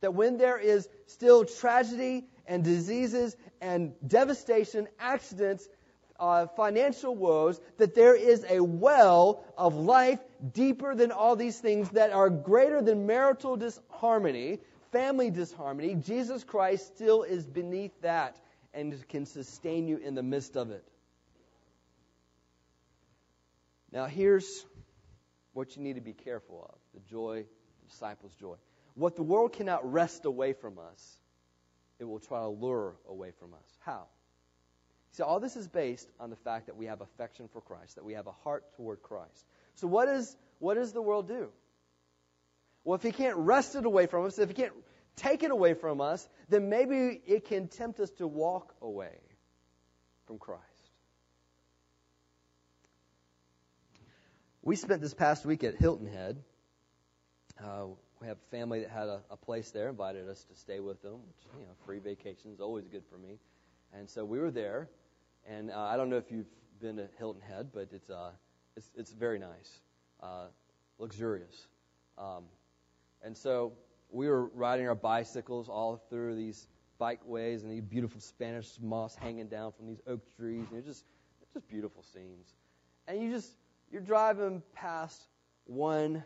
That 0.00 0.14
when 0.14 0.36
there 0.36 0.58
is 0.58 0.88
still 1.06 1.44
tragedy 1.44 2.28
and 2.46 2.62
diseases 2.62 3.36
and 3.60 3.94
devastation, 4.06 4.86
accidents, 5.00 5.68
uh, 6.18 6.46
financial 6.48 7.14
woes, 7.14 7.60
that 7.76 7.94
there 7.94 8.14
is 8.14 8.44
a 8.48 8.60
well 8.60 9.44
of 9.56 9.74
life 9.74 10.20
deeper 10.52 10.94
than 10.94 11.12
all 11.12 11.36
these 11.36 11.58
things 11.58 11.90
that 11.90 12.12
are 12.12 12.30
greater 12.30 12.82
than 12.82 13.06
marital 13.06 13.56
disharmony, 13.56 14.58
family 14.92 15.30
disharmony. 15.30 15.94
Jesus 15.94 16.44
Christ 16.44 16.94
still 16.94 17.22
is 17.22 17.44
beneath 17.46 18.00
that 18.02 18.36
and 18.74 19.06
can 19.08 19.26
sustain 19.26 19.88
you 19.88 19.96
in 19.96 20.14
the 20.14 20.22
midst 20.22 20.56
of 20.56 20.70
it. 20.70 20.84
Now, 23.90 24.06
here's 24.06 24.66
what 25.54 25.76
you 25.76 25.82
need 25.82 25.94
to 25.94 26.00
be 26.00 26.12
careful 26.12 26.68
of 26.68 26.78
the 26.94 27.08
joy, 27.08 27.44
the 27.82 27.90
disciples' 27.90 28.34
joy. 28.38 28.56
What 28.94 29.16
the 29.16 29.22
world 29.22 29.52
cannot 29.52 29.90
wrest 29.90 30.24
away 30.24 30.52
from 30.52 30.78
us, 30.78 31.16
it 31.98 32.04
will 32.04 32.18
try 32.18 32.40
to 32.40 32.48
lure 32.48 32.96
away 33.08 33.32
from 33.38 33.54
us. 33.54 33.64
How? 33.80 34.06
See, 35.12 35.22
all 35.22 35.40
this 35.40 35.56
is 35.56 35.66
based 35.66 36.08
on 36.20 36.30
the 36.30 36.36
fact 36.36 36.66
that 36.66 36.76
we 36.76 36.86
have 36.86 37.00
affection 37.00 37.48
for 37.52 37.60
Christ, 37.60 37.96
that 37.96 38.04
we 38.04 38.14
have 38.14 38.26
a 38.26 38.32
heart 38.44 38.64
toward 38.76 39.02
Christ. 39.02 39.46
So, 39.76 39.86
what, 39.86 40.08
is, 40.08 40.36
what 40.58 40.74
does 40.74 40.92
the 40.92 41.02
world 41.02 41.28
do? 41.28 41.48
Well, 42.84 42.94
if 42.94 43.02
he 43.02 43.12
can't 43.12 43.36
wrest 43.36 43.74
it 43.74 43.84
away 43.84 44.06
from 44.06 44.26
us, 44.26 44.38
if 44.38 44.48
he 44.48 44.54
can't 44.54 44.72
take 45.16 45.42
it 45.42 45.50
away 45.50 45.74
from 45.74 46.00
us, 46.00 46.26
then 46.48 46.68
maybe 46.68 47.20
it 47.26 47.46
can 47.46 47.68
tempt 47.68 48.00
us 48.00 48.10
to 48.12 48.26
walk 48.26 48.74
away 48.80 49.18
from 50.26 50.38
Christ. 50.38 50.62
We 54.62 54.76
spent 54.76 55.00
this 55.00 55.14
past 55.14 55.46
week 55.46 55.64
at 55.64 55.76
Hilton 55.76 56.06
Head. 56.06 56.42
Uh, 57.62 57.86
we 58.20 58.26
have 58.26 58.36
family 58.50 58.80
that 58.80 58.90
had 58.90 59.08
a, 59.08 59.20
a 59.30 59.36
place 59.36 59.70
there, 59.70 59.88
invited 59.88 60.28
us 60.28 60.44
to 60.44 60.54
stay 60.56 60.80
with 60.80 61.00
them, 61.02 61.14
which, 61.14 61.60
you 61.60 61.66
know, 61.66 61.72
free 61.86 61.98
vacation 61.98 62.52
is 62.52 62.60
always 62.60 62.86
good 62.86 63.02
for 63.10 63.16
me. 63.16 63.38
And 63.94 64.08
so 64.10 64.24
we 64.24 64.38
were 64.38 64.50
there, 64.50 64.88
and 65.48 65.70
uh, 65.70 65.78
I 65.78 65.96
don't 65.96 66.10
know 66.10 66.16
if 66.16 66.30
you've 66.30 66.46
been 66.80 66.96
to 66.96 67.08
Hilton 67.18 67.42
Head, 67.42 67.68
but 67.72 67.88
it's 67.92 68.10
uh, 68.10 68.30
it's, 68.76 68.90
it's 68.94 69.12
very 69.12 69.38
nice, 69.38 69.80
uh, 70.22 70.46
luxurious. 70.98 71.66
Um, 72.16 72.44
and 73.22 73.36
so 73.36 73.72
we 74.10 74.28
were 74.28 74.46
riding 74.46 74.88
our 74.88 74.94
bicycles 74.94 75.68
all 75.68 75.96
through 76.10 76.36
these 76.36 76.68
bikeways 77.00 77.62
and 77.62 77.70
these 77.72 77.82
beautiful 77.82 78.20
Spanish 78.20 78.76
moss 78.80 79.14
hanging 79.14 79.48
down 79.48 79.72
from 79.72 79.86
these 79.86 80.00
oak 80.06 80.20
trees, 80.36 80.66
and 80.70 80.78
it's 80.78 80.86
just 80.86 81.04
just 81.52 81.68
beautiful 81.68 82.02
scenes. 82.02 82.54
And 83.06 83.22
you 83.22 83.30
just 83.30 83.52
you're 83.90 84.02
driving 84.02 84.62
past 84.74 85.22
one 85.64 86.22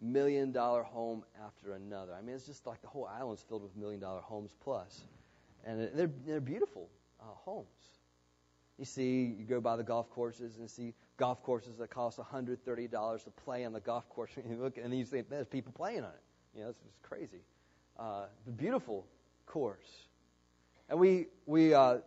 million 0.00 0.50
dollar 0.50 0.82
home 0.82 1.24
after 1.44 1.74
another. 1.74 2.14
I 2.14 2.22
mean, 2.22 2.34
it's 2.34 2.46
just 2.46 2.66
like 2.66 2.80
the 2.80 2.88
whole 2.88 3.06
island's 3.06 3.42
filled 3.42 3.62
with 3.62 3.76
million 3.76 4.00
dollar 4.00 4.20
homes 4.20 4.50
plus, 4.62 5.02
and 5.64 5.90
they're 5.94 6.10
they're 6.26 6.40
beautiful 6.40 6.88
uh, 7.20 7.24
homes. 7.44 7.66
You 8.82 8.86
see, 8.86 9.36
you 9.38 9.44
go 9.44 9.60
by 9.60 9.76
the 9.76 9.84
golf 9.84 10.10
courses 10.10 10.56
and 10.58 10.68
see 10.68 10.92
golf 11.16 11.40
courses 11.44 11.76
that 11.78 11.90
cost 11.90 12.18
$130 12.18 13.24
to 13.24 13.30
play 13.30 13.64
on 13.64 13.72
the 13.72 13.78
golf 13.78 14.08
course. 14.08 14.30
And 14.34 14.50
you 14.50 14.56
look 14.60 14.76
and 14.76 14.92
you 14.92 15.04
think, 15.04 15.30
there's 15.30 15.46
people 15.46 15.72
playing 15.72 16.00
on 16.00 16.10
it. 16.10 16.22
You 16.52 16.64
know, 16.64 16.70
it's 16.70 16.80
crazy. 17.00 17.42
Uh, 17.96 18.24
the 18.44 18.50
beautiful 18.50 19.06
course. 19.46 20.08
And 20.88 20.98
we 20.98 21.28
we 21.46 21.72
uh, 21.72 21.98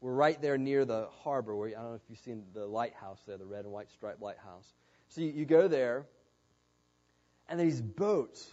we're 0.00 0.14
right 0.14 0.42
there 0.42 0.58
near 0.58 0.84
the 0.84 1.06
harbor. 1.22 1.54
Where 1.54 1.68
I 1.68 1.74
don't 1.74 1.90
know 1.90 1.94
if 1.94 2.02
you've 2.08 2.18
seen 2.18 2.42
the 2.54 2.66
lighthouse 2.66 3.20
there, 3.24 3.36
the 3.36 3.46
red 3.46 3.64
and 3.64 3.72
white 3.72 3.92
striped 3.92 4.20
lighthouse. 4.20 4.74
So 5.06 5.20
you, 5.20 5.28
you 5.28 5.44
go 5.44 5.68
there, 5.68 6.06
and 7.48 7.60
these 7.60 7.80
boats, 7.80 8.50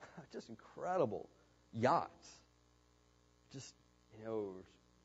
just 0.32 0.50
incredible 0.50 1.28
yachts. 1.72 2.28
Just 3.52 3.74
you 4.16 4.24
know, 4.24 4.52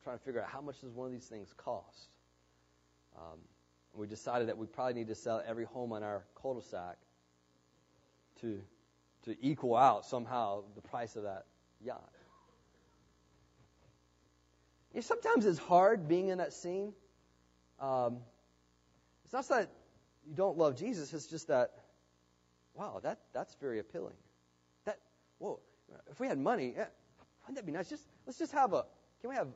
trying 0.04 0.18
to 0.18 0.24
figure 0.24 0.42
out 0.42 0.48
how 0.48 0.60
much 0.60 0.80
does 0.80 0.92
one 0.92 1.06
of 1.06 1.12
these 1.12 1.26
things 1.26 1.52
cost. 1.56 2.10
Um, 3.16 3.38
we 3.94 4.06
decided 4.06 4.48
that 4.48 4.58
we 4.58 4.66
probably 4.66 4.94
need 4.94 5.08
to 5.08 5.14
sell 5.14 5.42
every 5.46 5.64
home 5.64 5.92
on 5.92 6.02
our 6.02 6.24
cul-de-sac 6.40 6.96
to 8.40 8.60
to 9.24 9.34
equal 9.40 9.74
out 9.74 10.04
somehow 10.04 10.62
the 10.74 10.82
price 10.82 11.16
of 11.16 11.22
that 11.22 11.46
yacht. 11.82 12.10
You 14.92 14.98
know, 14.98 15.00
sometimes 15.00 15.46
it's 15.46 15.58
hard 15.58 16.06
being 16.08 16.28
in 16.28 16.38
that 16.38 16.52
scene. 16.52 16.92
Um, 17.80 18.18
it's 19.24 19.32
not 19.32 19.48
that 19.48 19.70
you 20.28 20.34
don't 20.34 20.58
love 20.58 20.76
Jesus. 20.76 21.12
It's 21.12 21.26
just 21.26 21.48
that, 21.48 21.70
wow, 22.74 23.00
that 23.02 23.20
that's 23.32 23.54
very 23.54 23.78
appealing. 23.78 24.14
That 24.84 24.98
whoa, 25.38 25.60
if 26.10 26.20
we 26.20 26.26
had 26.26 26.38
money, 26.38 26.74
yeah, 26.76 26.86
wouldn't 27.42 27.56
that 27.56 27.66
be 27.66 27.72
nice? 27.72 27.88
Just 27.88 28.04
let's 28.26 28.38
just 28.38 28.52
have 28.52 28.72
a 28.74 28.84
can 29.20 29.30
we 29.30 29.36
have 29.36 29.48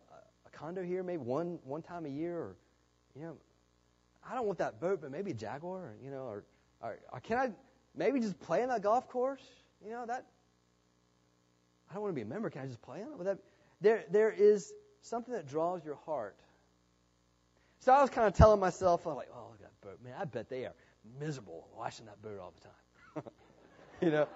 condo 0.58 0.82
here 0.82 1.02
maybe 1.02 1.22
one 1.22 1.58
one 1.64 1.82
time 1.82 2.06
a 2.06 2.08
year 2.08 2.36
or 2.36 2.56
you 3.14 3.22
know 3.22 3.36
I 4.30 4.34
don't 4.34 4.46
want 4.46 4.58
that 4.58 4.80
boat, 4.80 5.00
but 5.00 5.10
maybe 5.10 5.30
a 5.30 5.34
Jaguar, 5.34 5.78
or, 5.78 5.94
you 6.02 6.10
know, 6.10 6.24
or, 6.24 6.44
or, 6.82 6.98
or 7.12 7.20
can 7.20 7.38
I 7.38 7.50
maybe 7.96 8.20
just 8.20 8.38
play 8.40 8.62
on 8.62 8.68
that 8.68 8.82
golf 8.82 9.08
course? 9.08 9.42
You 9.84 9.90
know 9.90 10.04
that. 10.06 10.26
I 11.90 11.94
don't 11.94 12.02
want 12.02 12.12
to 12.12 12.16
be 12.16 12.22
a 12.22 12.26
member. 12.26 12.50
Can 12.50 12.62
I 12.62 12.66
just 12.66 12.82
play 12.82 13.02
on 13.02 13.20
it? 13.20 13.24
That, 13.24 13.38
there, 13.80 14.04
there 14.10 14.30
is 14.30 14.72
something 15.00 15.32
that 15.32 15.48
draws 15.48 15.84
your 15.84 15.94
heart. 16.04 16.36
So 17.80 17.92
I 17.92 18.02
was 18.02 18.10
kind 18.10 18.26
of 18.26 18.34
telling 18.34 18.60
myself, 18.60 19.06
I'm 19.06 19.14
like, 19.14 19.30
oh, 19.34 19.52
that 19.62 19.80
boat, 19.80 19.98
man, 20.04 20.14
I 20.20 20.24
bet 20.24 20.50
they 20.50 20.66
are 20.66 20.74
miserable 21.18 21.68
watching 21.76 22.04
that 22.06 22.20
boat 22.20 22.38
all 22.40 22.52
the 22.60 23.20
time. 23.20 23.32
you 24.02 24.10
know, 24.10 24.28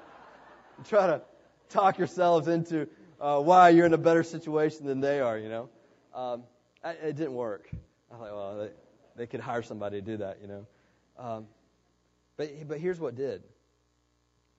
try 0.89 1.07
to 1.09 1.21
talk 1.69 1.99
yourselves 1.99 2.49
into 2.49 2.89
uh, 3.21 3.41
why 3.41 3.69
you're 3.71 3.87
in 3.87 3.93
a 3.93 3.99
better 3.99 4.23
situation 4.23 4.87
than 4.87 5.01
they 5.01 5.21
are. 5.21 5.37
You 5.37 5.49
know, 5.51 5.69
um, 6.15 6.43
I, 6.85 6.91
it 6.93 7.17
didn't 7.17 7.35
work. 7.35 7.69
I 8.11 8.17
thought, 8.17 8.35
well, 8.35 8.59
they, 8.59 8.71
they 9.17 9.27
could 9.27 9.41
hire 9.41 9.63
somebody 9.63 10.01
to 10.01 10.07
do 10.07 10.17
that. 10.19 10.39
You 10.41 10.49
know, 10.49 10.67
um, 11.19 11.47
but 12.37 12.51
but 12.69 12.79
here's 12.79 13.01
what 13.01 13.15
did. 13.15 13.43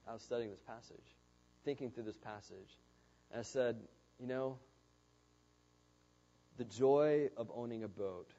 I 0.08 0.12
was 0.12 0.22
studying 0.22 0.50
this 0.50 0.60
passage, 0.60 1.14
thinking 1.64 1.90
through 1.90 2.04
this 2.04 2.18
passage, 2.18 2.78
and 3.30 3.40
I 3.40 3.42
said, 3.42 3.76
you 4.18 4.26
know, 4.26 4.58
the 6.56 6.64
joy 6.64 7.30
of 7.36 7.50
owning 7.54 7.84
a 7.84 7.88
boat 7.88 8.30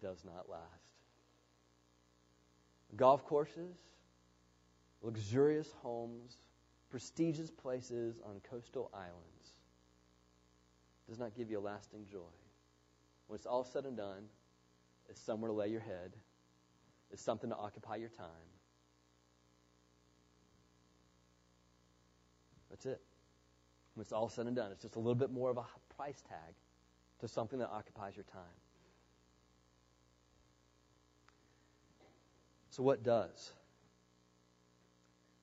does 0.00 0.24
not 0.24 0.48
last. 0.48 0.62
Golf 2.96 3.24
courses, 3.24 3.76
luxurious 5.02 5.72
homes, 5.82 6.36
prestigious 6.90 7.50
places 7.50 8.20
on 8.24 8.40
coastal 8.48 8.90
islands 8.94 9.33
does 11.14 11.20
not 11.20 11.36
give 11.36 11.48
you 11.48 11.60
a 11.60 11.60
lasting 11.60 12.04
joy. 12.10 12.18
When 13.28 13.36
it's 13.36 13.46
all 13.46 13.62
said 13.62 13.84
and 13.84 13.96
done, 13.96 14.24
it's 15.08 15.20
somewhere 15.20 15.48
to 15.48 15.56
lay 15.56 15.68
your 15.68 15.80
head, 15.80 16.12
it's 17.12 17.22
something 17.22 17.50
to 17.50 17.56
occupy 17.56 17.96
your 17.96 18.08
time. 18.08 18.26
That's 22.68 22.84
it. 22.86 23.00
When 23.94 24.02
it's 24.02 24.10
all 24.10 24.28
said 24.28 24.46
and 24.46 24.56
done, 24.56 24.72
it's 24.72 24.82
just 24.82 24.96
a 24.96 24.98
little 24.98 25.14
bit 25.14 25.30
more 25.30 25.50
of 25.50 25.56
a 25.56 25.64
price 25.96 26.20
tag 26.28 26.54
to 27.20 27.28
something 27.28 27.60
that 27.60 27.68
occupies 27.68 28.16
your 28.16 28.24
time. 28.24 28.42
So, 32.70 32.82
what 32.82 33.04
does? 33.04 33.52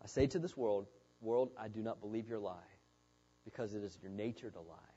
I 0.04 0.08
say 0.08 0.28
to 0.28 0.40
this 0.40 0.58
world, 0.58 0.88
world, 1.22 1.52
I 1.58 1.70
do 1.70 1.82
not 1.82 2.02
believe 2.02 2.28
your 2.28 2.40
lie, 2.40 2.58
because 3.46 3.74
it 3.74 3.84
is 3.84 3.98
your 4.02 4.12
nature 4.12 4.50
to 4.50 4.60
lie. 4.60 4.91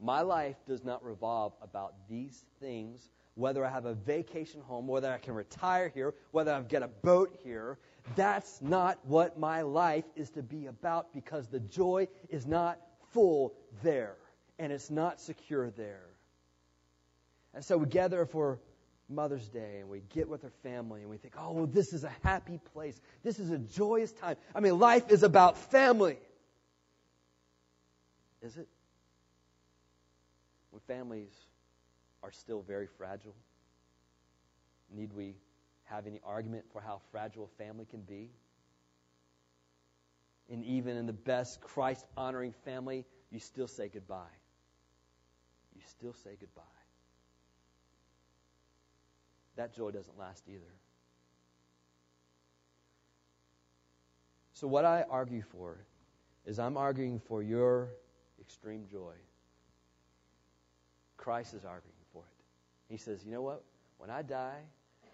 My 0.00 0.22
life 0.22 0.56
does 0.66 0.82
not 0.82 1.04
revolve 1.04 1.52
about 1.62 1.94
these 2.08 2.44
things, 2.58 3.10
whether 3.34 3.64
I 3.64 3.70
have 3.70 3.84
a 3.84 3.94
vacation 3.94 4.62
home, 4.62 4.86
whether 4.86 5.12
I 5.12 5.18
can 5.18 5.34
retire 5.34 5.90
here, 5.94 6.14
whether 6.30 6.52
I've 6.52 6.68
got 6.68 6.82
a 6.82 6.88
boat 6.88 7.38
here. 7.44 7.78
That's 8.16 8.62
not 8.62 8.98
what 9.04 9.38
my 9.38 9.62
life 9.62 10.04
is 10.16 10.30
to 10.30 10.42
be 10.42 10.66
about 10.66 11.12
because 11.12 11.48
the 11.48 11.60
joy 11.60 12.08
is 12.30 12.46
not 12.46 12.78
full 13.12 13.52
there 13.82 14.16
and 14.58 14.72
it's 14.72 14.90
not 14.90 15.20
secure 15.20 15.70
there. 15.70 16.06
And 17.52 17.64
so 17.64 17.76
we 17.76 17.86
gather 17.86 18.24
for 18.24 18.58
Mother's 19.08 19.48
Day 19.48 19.78
and 19.80 19.88
we 19.88 20.00
get 20.14 20.28
with 20.28 20.44
our 20.44 20.52
family 20.62 21.02
and 21.02 21.10
we 21.10 21.18
think, 21.18 21.34
oh, 21.36 21.66
this 21.66 21.92
is 21.92 22.04
a 22.04 22.12
happy 22.22 22.58
place. 22.72 22.98
This 23.22 23.38
is 23.38 23.50
a 23.50 23.58
joyous 23.58 24.12
time. 24.12 24.36
I 24.54 24.60
mean, 24.60 24.78
life 24.78 25.10
is 25.10 25.24
about 25.24 25.58
family. 25.58 26.16
Is 28.40 28.56
it? 28.56 28.68
Families 30.90 31.30
are 32.20 32.32
still 32.32 32.62
very 32.62 32.88
fragile, 32.98 33.36
need 34.90 35.12
we 35.12 35.36
have 35.84 36.04
any 36.08 36.20
argument 36.24 36.64
for 36.72 36.80
how 36.80 37.00
fragile 37.12 37.44
a 37.44 37.62
family 37.62 37.84
can 37.84 38.00
be? 38.00 38.28
And 40.50 40.64
even 40.64 40.96
in 40.96 41.06
the 41.06 41.12
best 41.12 41.60
Christ 41.60 42.06
honoring 42.16 42.52
family, 42.64 43.04
you 43.30 43.38
still 43.38 43.68
say 43.68 43.88
goodbye. 43.88 44.34
You 45.76 45.82
still 45.86 46.12
say 46.12 46.30
goodbye. 46.40 46.64
That 49.54 49.72
joy 49.72 49.92
doesn't 49.92 50.18
last 50.18 50.42
either. 50.48 50.74
So, 54.54 54.66
what 54.66 54.84
I 54.84 55.04
argue 55.08 55.42
for 55.52 55.78
is 56.44 56.58
I'm 56.58 56.76
arguing 56.76 57.20
for 57.20 57.44
your 57.44 57.90
extreme 58.40 58.86
joy. 58.90 59.14
Christ 61.20 61.52
is 61.52 61.64
arguing 61.66 61.92
for 62.14 62.22
it. 62.22 62.92
He 62.92 62.96
says, 62.96 63.22
You 63.24 63.32
know 63.32 63.42
what? 63.42 63.62
When 63.98 64.08
I 64.08 64.22
die, 64.22 64.60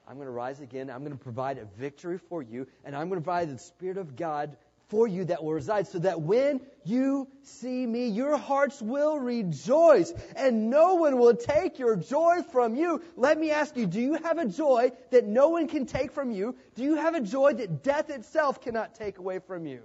I'm 0.06 0.14
going 0.14 0.26
to 0.26 0.32
rise 0.32 0.60
again. 0.60 0.88
I'm 0.88 1.00
going 1.00 1.10
to 1.10 1.22
provide 1.22 1.58
a 1.58 1.64
victory 1.78 2.18
for 2.18 2.42
you, 2.42 2.68
and 2.84 2.94
I'm 2.94 3.08
going 3.08 3.20
to 3.20 3.24
provide 3.24 3.52
the 3.52 3.58
Spirit 3.58 3.98
of 3.98 4.14
God 4.14 4.56
for 4.88 5.08
you 5.08 5.24
that 5.24 5.42
will 5.42 5.52
reside, 5.52 5.88
so 5.88 5.98
that 5.98 6.20
when 6.20 6.60
you 6.84 7.26
see 7.42 7.84
me, 7.84 8.06
your 8.06 8.36
hearts 8.36 8.80
will 8.80 9.18
rejoice, 9.18 10.12
and 10.36 10.70
no 10.70 10.94
one 10.94 11.18
will 11.18 11.34
take 11.34 11.80
your 11.80 11.96
joy 11.96 12.42
from 12.52 12.76
you. 12.76 13.02
Let 13.16 13.36
me 13.36 13.50
ask 13.50 13.76
you, 13.76 13.88
do 13.88 14.00
you 14.00 14.14
have 14.14 14.38
a 14.38 14.46
joy 14.46 14.92
that 15.10 15.26
no 15.26 15.48
one 15.48 15.66
can 15.66 15.86
take 15.86 16.12
from 16.12 16.30
you? 16.30 16.54
Do 16.76 16.84
you 16.84 16.94
have 16.94 17.16
a 17.16 17.20
joy 17.20 17.54
that 17.54 17.82
death 17.82 18.10
itself 18.10 18.60
cannot 18.60 18.94
take 18.94 19.18
away 19.18 19.40
from 19.40 19.66
you? 19.66 19.82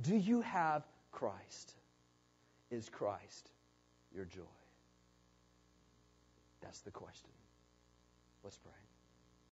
Do 0.00 0.16
you 0.16 0.40
have 0.40 0.82
Christ? 1.12 1.76
Is 2.72 2.88
Christ 2.88 3.48
your 4.12 4.24
joy? 4.24 4.42
That's 6.62 6.80
the 6.80 6.90
question. 6.90 7.30
Let's 8.42 8.58
pray. 8.58 8.89